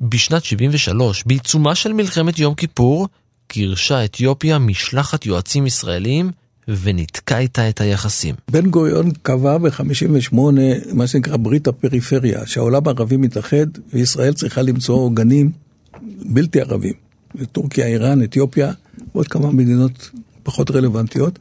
בשנת 0.00 0.44
73, 0.44 1.24
בעיצומה 1.26 1.74
של 1.74 1.92
מלחמת 1.92 2.38
יום 2.38 2.54
כיפור, 2.54 3.08
גירשה 3.52 4.04
אתיופיה 4.04 4.58
משלחת 4.58 5.26
יועצים 5.26 5.66
ישראלים 5.66 6.30
וניתקה 6.68 7.38
איתה 7.38 7.68
את 7.68 7.80
היחסים. 7.80 8.34
בן 8.50 8.70
גוריון 8.70 9.10
קבע 9.22 9.58
ב-58 9.58 10.36
מה 10.92 11.06
שנקרא 11.06 11.36
ברית 11.36 11.68
הפריפריה, 11.68 12.46
שהעולם 12.46 12.82
הערבי 12.86 13.16
מתאחד 13.16 13.66
וישראל 13.92 14.32
צריכה 14.32 14.62
למצוא 14.62 14.94
עוגנים 14.94 15.50
בלתי 16.22 16.60
ערבים. 16.60 16.92
טורקיה, 17.52 17.86
איראן, 17.86 18.22
אתיופיה 18.22 18.72
ועוד 19.14 19.28
כמה 19.28 19.52
מדינות 19.52 20.10
פחות 20.42 20.70
רלוונטיות. 20.70 21.38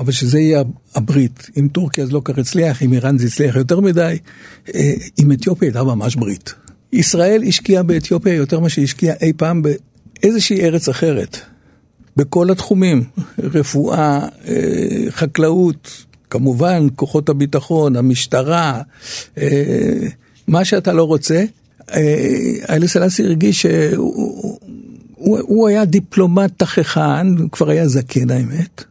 אבל 0.00 0.12
שזה 0.12 0.38
יהיה 0.38 0.62
הברית. 0.94 1.50
עם 1.56 1.68
טורקיה 1.68 2.06
זה 2.06 2.12
לא 2.12 2.22
כך 2.24 2.38
הצליח, 2.38 2.82
עם 2.82 2.92
איראן 2.92 3.18
זה 3.18 3.26
הצליח 3.26 3.56
יותר 3.56 3.80
מדי, 3.80 4.18
אה, 4.74 4.92
עם 5.18 5.32
אתיופיה 5.32 5.68
הייתה 5.68 5.84
ממש 5.84 6.16
ברית. 6.16 6.54
ישראל 6.92 7.42
השקיעה 7.48 7.82
באתיופיה 7.82 8.34
יותר 8.34 8.60
ממה 8.60 8.68
שהשקיעה 8.68 9.16
אי 9.20 9.32
פעם 9.36 9.62
באיזושהי 9.62 10.60
ארץ 10.60 10.88
אחרת. 10.88 11.36
בכל 12.16 12.50
התחומים, 12.50 13.04
רפואה, 13.38 14.28
אה, 14.48 14.54
חקלאות, 15.10 16.04
כמובן 16.30 16.86
כוחות 16.96 17.28
הביטחון, 17.28 17.96
המשטרה, 17.96 18.82
אה, 19.38 19.96
מה 20.48 20.64
שאתה 20.64 20.92
לא 20.92 21.04
רוצה. 21.04 21.44
איילה 22.68 22.88
סלאסי 22.88 23.24
הרגיש 23.24 23.62
שהוא 23.62 24.58
הוא 25.20 25.68
היה 25.68 25.84
דיפלומט 25.84 26.52
תככן, 26.56 27.26
הוא 27.38 27.50
כבר 27.50 27.70
היה 27.70 27.88
זקן 27.88 28.30
האמת. 28.30 28.84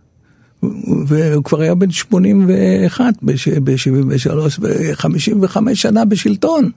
והוא 1.07 1.43
כבר 1.43 1.61
היה 1.61 1.75
בן 1.75 1.91
81 1.91 3.03
ב-73 3.21 4.59
ו-55 4.61 5.57
שנה 5.73 6.05
בשלטון. 6.05 6.71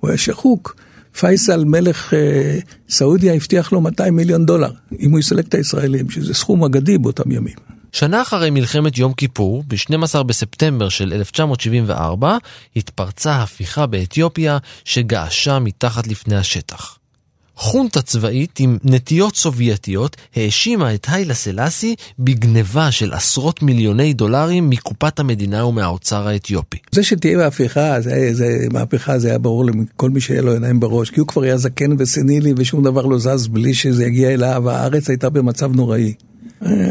הוא 0.00 0.10
היה 0.10 0.18
שחוק. 0.18 0.76
פייסל 1.18 1.64
מלך 1.64 2.14
אה, 2.14 2.58
סעודיה 2.88 3.34
הבטיח 3.34 3.72
לו 3.72 3.80
200 3.80 4.16
מיליון 4.16 4.46
דולר, 4.46 4.70
אם 5.00 5.10
הוא 5.10 5.18
יסלק 5.18 5.48
את 5.48 5.54
הישראלים, 5.54 6.10
שזה 6.10 6.34
סכום 6.34 6.64
אגדי 6.64 6.98
באותם 6.98 7.32
ימים. 7.32 7.54
שנה 7.92 8.22
אחרי 8.22 8.50
מלחמת 8.50 8.98
יום 8.98 9.12
כיפור, 9.12 9.64
ב-12 9.66 10.22
בספטמבר 10.22 10.88
של 10.88 11.12
1974, 11.12 12.36
התפרצה 12.76 13.36
הפיכה 13.36 13.86
באתיופיה 13.86 14.58
שגעשה 14.84 15.58
מתחת 15.58 16.06
לפני 16.06 16.36
השטח. 16.36 16.99
חונטה 17.60 18.02
צבאית 18.02 18.60
עם 18.60 18.78
נטיות 18.84 19.36
סובייטיות 19.36 20.16
האשימה 20.36 20.94
את 20.94 21.06
היילה 21.10 21.34
סלאסי 21.34 21.94
בגניבה 22.18 22.90
של 22.90 23.12
עשרות 23.12 23.62
מיליוני 23.62 24.12
דולרים 24.12 24.70
מקופת 24.70 25.18
המדינה 25.20 25.66
ומהאוצר 25.66 26.28
האתיופי. 26.28 26.78
זה 26.92 27.02
שתהיה 27.02 27.36
מהפכה, 27.36 28.00
זה, 28.00 28.28
זה 28.32 28.66
מהפכה, 28.72 29.18
זה 29.18 29.28
היה 29.28 29.38
ברור 29.38 29.64
לכל 29.64 30.10
מי 30.10 30.20
שהיה 30.20 30.42
לו 30.42 30.52
עיניים 30.52 30.80
בראש, 30.80 31.10
כי 31.10 31.20
הוא 31.20 31.28
כבר 31.28 31.42
היה 31.42 31.56
זקן 31.56 31.90
וסנילי 31.98 32.52
ושום 32.56 32.84
דבר 32.84 33.06
לא 33.06 33.18
זז 33.18 33.48
בלי 33.48 33.74
שזה 33.74 34.04
יגיע 34.04 34.34
אליו, 34.34 34.70
הארץ 34.70 35.08
הייתה 35.08 35.30
במצב 35.30 35.76
נוראי. 35.76 36.14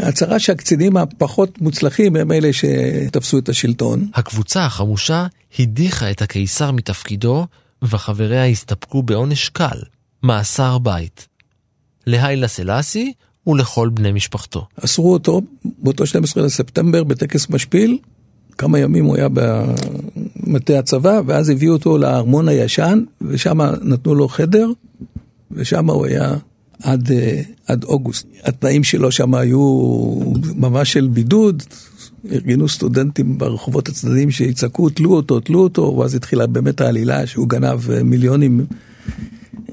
הצהרה 0.01 0.39
שהקצינים 0.39 0.97
הפחות 0.97 1.61
מוצלחים 1.61 2.15
הם 2.15 2.31
אלה 2.31 2.49
שתפסו 2.53 3.37
את 3.37 3.49
השלטון. 3.49 4.07
הקבוצה 4.15 4.65
החמושה 4.65 5.25
הדיחה 5.59 6.11
את 6.11 6.21
הקיסר 6.21 6.71
מתפקידו, 6.71 7.45
וחבריה 7.83 8.45
הסתפקו 8.45 9.03
בעונש 9.03 9.49
קל. 9.49 9.79
מאסר 10.23 10.77
בית. 10.77 11.27
להיילה 12.07 12.47
סלאסי 12.47 13.13
ולכל 13.47 13.89
בני 13.89 14.11
משפחתו. 14.11 14.67
אסרו 14.85 15.13
אותו 15.13 15.41
באותו 15.79 16.05
12 16.05 16.43
לספטמבר 16.43 17.03
בטקס 17.03 17.49
משפיל, 17.49 17.97
כמה 18.57 18.79
ימים 18.79 19.05
הוא 19.05 19.15
היה 19.15 19.27
במטה 19.33 20.79
הצבא, 20.79 21.21
ואז 21.25 21.49
הביאו 21.49 21.73
אותו 21.73 21.97
לארמון 21.97 22.47
הישן, 22.47 23.03
ושם 23.21 23.61
נתנו 23.81 24.15
לו 24.15 24.27
חדר, 24.27 24.71
ושם 25.51 25.89
הוא 25.89 26.05
היה 26.05 26.35
עד, 26.83 27.11
אה, 27.11 27.41
עד 27.67 27.83
אוגוסט. 27.83 28.27
התנאים 28.43 28.83
שלו 28.83 29.11
שם 29.11 29.35
היו 29.35 29.59
ממש 30.55 30.93
של 30.93 31.07
בידוד, 31.07 31.63
ארגנו 32.31 32.69
סטודנטים 32.69 33.37
ברחובות 33.37 33.89
הצדדים 33.89 34.31
שיצעקו, 34.31 34.89
תלו 34.89 35.13
אותו, 35.13 35.39
תלו 35.39 35.59
אותו, 35.59 35.95
ואז 35.99 36.15
התחילה 36.15 36.47
באמת 36.47 36.81
העלילה 36.81 37.27
שהוא 37.27 37.47
גנב 37.47 37.91
אה, 37.91 38.03
מיליונים 38.03 38.65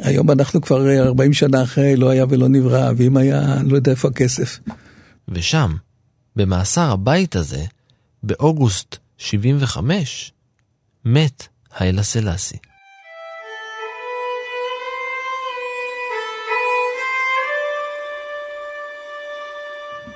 היום 0.01 0.30
אנחנו 0.30 0.61
כבר 0.61 0.99
40 0.99 1.32
שנה 1.32 1.62
אחרי, 1.62 1.97
לא 1.97 2.11
היה 2.11 2.24
ולא 2.28 2.49
נברא, 2.49 2.90
ואם 2.97 3.16
היה, 3.16 3.55
אני 3.61 3.70
לא 3.70 3.76
יודע 3.76 3.90
איפה 3.90 4.09
הכסף. 4.09 4.59
ושם, 5.28 5.74
במאסר 6.36 6.92
הבית 6.92 7.36
הזה, 7.36 7.64
באוגוסט 8.22 8.97
75, 9.18 10.32
מת 11.05 11.47
היילה 11.78 12.03
סלאסי. 12.03 12.57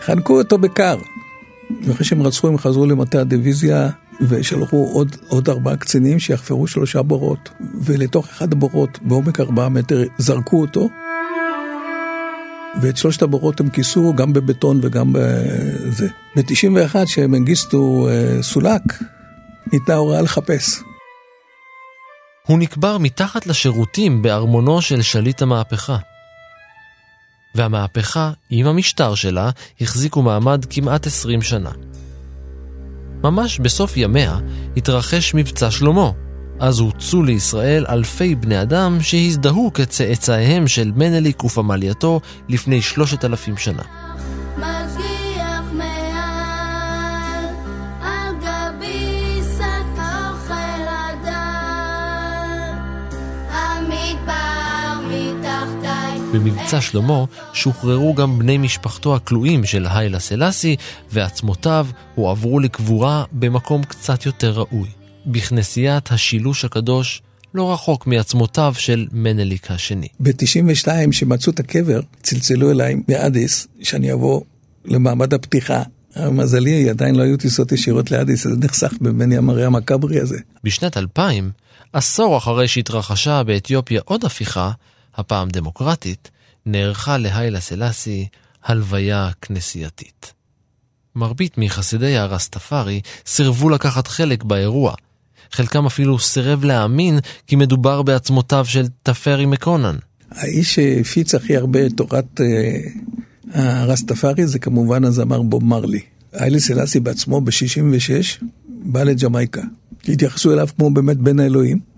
חנקו 0.01 0.39
אותו 0.39 0.59
בקר. 0.59 0.99
ואחרי 1.85 2.05
שהם 2.05 2.23
רצחו 2.23 2.49
הם 2.49 2.59
חזרו 2.59 2.87
למטה 2.87 3.21
הדיוויזיה 3.21 3.91
ושלחו 4.29 4.91
עוד, 4.93 5.17
עוד 5.29 5.49
ארבעה 5.49 5.77
קצינים 5.77 6.19
שיחפרו 6.19 6.67
שלושה 6.67 7.03
בורות, 7.03 7.49
ולתוך 7.75 8.29
אחד 8.29 8.53
הבורות 8.53 8.99
בעומק 9.03 9.41
ארבעה 9.41 9.69
מטר 9.69 10.03
זרקו 10.19 10.61
אותו, 10.61 10.89
ואת 12.81 12.97
שלושת 12.97 13.23
הבורות 13.23 13.61
הם 13.61 13.71
כיסו 13.71 14.15
גם 14.15 14.33
בבטון 14.33 14.81
וגם 14.83 15.13
בזה. 15.13 16.09
ב-91 16.37 17.07
שמנגיסטו 17.07 18.09
אה, 18.09 18.43
סולק, 18.43 18.83
ניתנה 19.73 19.95
הוראה 19.95 20.23
לחפש. 20.23 20.81
הוא 22.47 22.59
נקבר 22.59 22.99
מתחת 22.99 23.47
לשירותים 23.47 24.23
בארמונו 24.23 24.83
של 24.83 25.03
שליט 25.03 25.43
המהפכה. 25.43 25.97
והמהפכה 27.55 28.33
עם 28.51 28.67
המשטר 28.67 29.15
שלה 29.15 29.51
החזיקו 29.81 30.23
מעמד 30.23 30.65
כמעט 30.71 31.07
20 31.07 31.43
שנה. 31.43 31.71
ממש 33.25 33.59
בסוף 33.59 33.97
ימיה 33.97 34.39
התרחש 34.77 35.35
מבצע 35.35 35.71
שלמה. 35.71 36.11
אז 36.61 36.79
הוצאו 36.79 37.23
לישראל 37.23 37.87
אלפי 37.89 38.35
בני 38.35 38.63
אדם 38.63 38.99
שהזדהו 39.01 39.71
כצאצאיהם 39.75 40.69
של 40.69 40.93
מנליק 40.97 41.45
ופמלייתו 41.45 42.21
לפני 42.49 42.83
שלושת 42.83 43.25
אלפים 43.25 43.57
שנה. 43.57 43.83
במבצע 56.33 56.81
שלמה 56.81 57.25
שוחררו 57.53 58.15
גם 58.15 58.39
בני 58.39 58.59
משפחתו 58.59 59.17
הכלואים 59.17 59.65
של 59.65 59.87
היילה 59.91 60.19
סלאסי, 60.19 60.77
ועצמותיו 61.13 61.87
הועברו 62.15 62.61
לקבורה 62.61 63.25
במקום 63.33 63.85
קצת 63.85 64.27
יותר 64.27 64.51
ראוי, 64.51 64.89
בכנסיית 65.27 66.13
השילוש 66.13 66.65
הקדוש, 66.65 67.23
לא 67.55 67.73
רחוק 67.73 68.07
מעצמותיו 68.07 68.75
של 68.79 69.07
מנליק 69.13 69.71
השני. 69.71 70.09
ב-92, 70.21 70.89
שמצאו 71.13 71.53
את 71.53 71.61
הקבר, 71.61 72.01
צלצלו 72.23 72.71
אליי 72.71 72.95
מאדיס, 73.09 73.67
שאני 73.83 74.13
אבוא 74.13 74.41
למעמד 74.85 75.35
הפתיחה. 75.35 75.83
מזלי, 76.17 76.91
עדיין 76.91 77.15
לא 77.15 77.23
היו 77.23 77.37
טיסות 77.37 77.73
ישירות 77.73 78.11
לאדיס, 78.11 78.45
זה 78.45 78.57
נחסך 78.57 78.93
במני 79.01 79.37
המראה 79.37 79.67
המכברי 79.67 80.21
הזה. 80.21 80.39
בשנת 80.65 80.97
2000, 80.97 81.51
עשור 81.93 82.39
אחרי 82.39 82.69
שהתרחשה 82.69 83.43
באתיופיה 83.43 84.01
עוד 84.05 84.25
הפיכה, 84.25 84.71
הפעם 85.21 85.49
דמוקרטית, 85.49 86.31
נערכה 86.67 87.19
להיילה 87.19 87.61
סלאסי 87.61 88.27
הלוויה 88.65 89.31
כנסייתית. 89.43 90.33
מרבית 91.17 91.59
מחסידי 91.59 92.17
הרסטפארי 92.17 93.01
סירבו 93.27 93.69
לקחת 93.69 94.07
חלק 94.07 94.45
באירוע. 94.45 94.95
חלקם 95.53 95.87
אפילו 95.87 96.19
סירב 96.19 96.65
להאמין 96.65 97.19
כי 97.47 97.57
מדובר 97.57 98.03
בעצמותיו 98.03 98.65
של 98.65 98.87
תפרי 99.03 99.47
מקונן. 99.47 99.97
האיש 100.31 100.75
שהפיץ 100.75 101.35
הכי 101.35 101.57
הרבה 101.57 101.87
את 101.87 101.93
תורת 101.97 102.41
אה, 102.41 103.83
הרסטפארי 103.83 104.47
זה 104.47 104.59
כמובן 104.59 105.05
הזמר 105.05 105.43
בוב 105.43 105.65
מרלי. 105.65 106.01
היילה 106.33 106.59
סלאסי 106.59 107.01
בעצמו 107.01 107.41
ב-66 107.41 108.45
בא 108.69 109.03
לג'מייקה. 109.03 109.63
התייחסו 110.09 110.53
אליו 110.53 110.69
כמו 110.77 110.91
באמת 110.91 111.17
בן 111.17 111.41
האלוהים. 111.41 111.90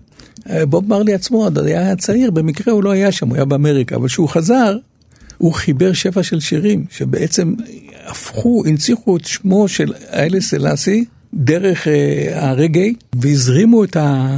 בוב 0.69 0.89
מרלי 0.89 1.13
עצמו 1.13 1.43
עוד 1.43 1.57
היה 1.59 1.95
צעיר, 1.95 2.31
במקרה 2.31 2.73
הוא 2.73 2.83
לא 2.83 2.91
היה 2.91 3.11
שם, 3.11 3.27
הוא 3.27 3.35
היה 3.35 3.45
באמריקה, 3.45 3.95
אבל 3.95 4.07
כשהוא 4.07 4.29
חזר, 4.29 4.77
הוא 5.37 5.53
חיבר 5.53 5.93
שבע 5.93 6.23
של 6.23 6.39
שירים, 6.39 6.85
שבעצם 6.89 7.53
הפכו, 8.05 8.63
הנציחו 8.65 9.17
את 9.17 9.25
שמו 9.25 9.67
של 9.67 9.93
איילה 10.11 10.41
סלאסי 10.41 11.05
דרך 11.33 11.87
אה, 11.87 12.49
הרגעי, 12.49 12.93
והזרימו 13.15 13.83
את, 13.83 13.95
ה, 13.95 14.37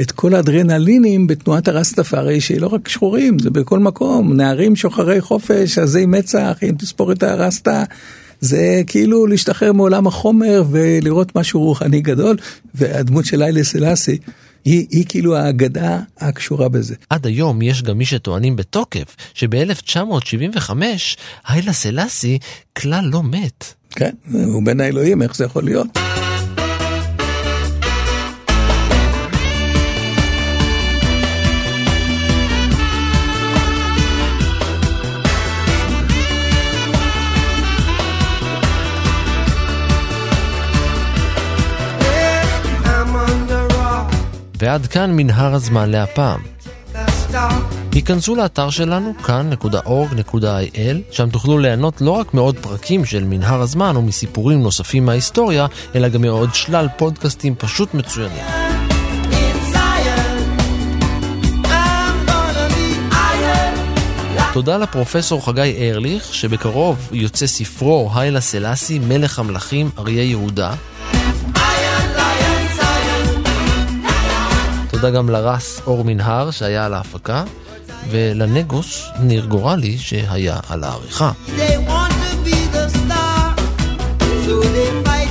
את 0.00 0.10
כל 0.10 0.34
האדרנלינים 0.34 1.26
בתנועת 1.26 1.68
הרסטפארי, 1.68 2.40
שהיא 2.40 2.60
לא 2.60 2.66
רק 2.66 2.88
שחורים, 2.88 3.38
זה 3.38 3.50
בכל 3.50 3.78
מקום, 3.78 4.36
נערים 4.36 4.76
שוחרי 4.76 5.20
חופש, 5.20 5.78
עזי 5.78 6.06
מצח, 6.06 6.58
עם 6.62 6.74
תספורת 6.74 7.22
הרסטה. 7.22 7.84
זה 8.40 8.82
כאילו 8.86 9.26
להשתחרר 9.26 9.72
מעולם 9.72 10.06
החומר 10.06 10.64
ולראות 10.70 11.36
משהו 11.36 11.60
רוחני 11.60 12.00
גדול, 12.00 12.36
והדמות 12.74 13.24
של 13.24 13.42
איילה 13.42 13.64
סלאסי 13.64 14.18
היא, 14.64 14.86
היא 14.90 15.04
כאילו 15.08 15.36
האגדה 15.36 16.00
הקשורה 16.18 16.68
בזה. 16.68 16.94
עד 17.10 17.26
היום 17.26 17.62
יש 17.62 17.82
גם 17.82 17.98
מי 17.98 18.04
שטוענים 18.04 18.56
בתוקף 18.56 19.16
שב-1975 19.34 20.70
היילה 21.48 21.72
סלאסי 21.72 22.38
כלל 22.78 23.04
לא 23.04 23.22
מת. 23.22 23.64
כן, 23.90 24.14
הוא 24.32 24.62
בין 24.64 24.80
האלוהים, 24.80 25.22
איך 25.22 25.36
זה 25.36 25.44
יכול 25.44 25.64
להיות? 25.64 26.03
ועד 44.64 44.86
כאן 44.86 45.10
מנהר 45.16 45.54
הזמן 45.54 45.90
להפעם. 45.90 46.40
היכנסו 47.92 48.34
לאתר 48.34 48.70
שלנו 48.70 49.14
כאן.org.il, 49.24 50.96
שם 51.10 51.30
תוכלו 51.30 51.58
ליהנות 51.58 52.00
לא 52.00 52.10
רק 52.10 52.34
מעוד 52.34 52.58
פרקים 52.58 53.04
של 53.04 53.24
מנהר 53.24 53.60
הזמן 53.60 53.96
ומסיפורים 53.96 54.62
נוספים 54.62 55.06
מההיסטוריה, 55.06 55.66
אלא 55.94 56.08
גם 56.08 56.22
מעוד 56.22 56.54
שלל 56.54 56.88
פודקאסטים 56.96 57.54
פשוט 57.54 57.94
מצוינים. 57.94 58.44
תודה 64.52 64.78
לפרופסור 64.78 65.44
חגי 65.44 65.90
ארליך, 65.90 66.34
שבקרוב 66.34 67.08
יוצא 67.12 67.46
ספרו 67.46 68.10
היילה 68.14 68.40
סלאסי, 68.40 68.98
מלך 68.98 69.38
המלכים 69.38 69.90
אריה 69.98 70.24
יהודה, 70.24 70.74
תודה 75.04 75.16
גם 75.16 75.30
לרס 75.30 75.80
אור 75.86 76.04
מנהר 76.04 76.50
שהיה 76.50 76.86
על 76.86 76.94
ההפקה, 76.94 77.44
ולנגוס 78.10 79.04
ניר 79.20 79.44
גורלי 79.46 79.98
שהיה 79.98 80.56
על 80.68 80.84
העריכה. 80.84 81.32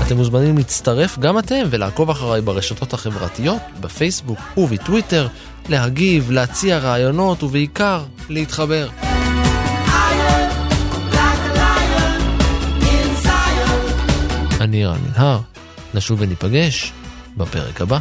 אתם 0.05 0.17
מוזמנים 0.17 0.57
להצטרף 0.57 1.19
גם 1.19 1.39
אתם 1.39 1.63
ולעקוב 1.69 2.09
אחריי 2.09 2.41
ברשתות 2.41 2.93
החברתיות, 2.93 3.61
בפייסבוק 3.81 4.39
ובטוויטר, 4.57 5.27
להגיב, 5.69 6.31
להציע 6.31 6.77
רעיונות 6.77 7.43
ובעיקר 7.43 8.03
להתחבר. 8.29 8.89
אני 14.61 14.85
רן 14.85 14.97
מנהר, 15.07 15.39
נשוב 15.93 16.21
וניפגש 16.21 16.93
בפרק 17.37 17.81
הבא. 17.81 17.99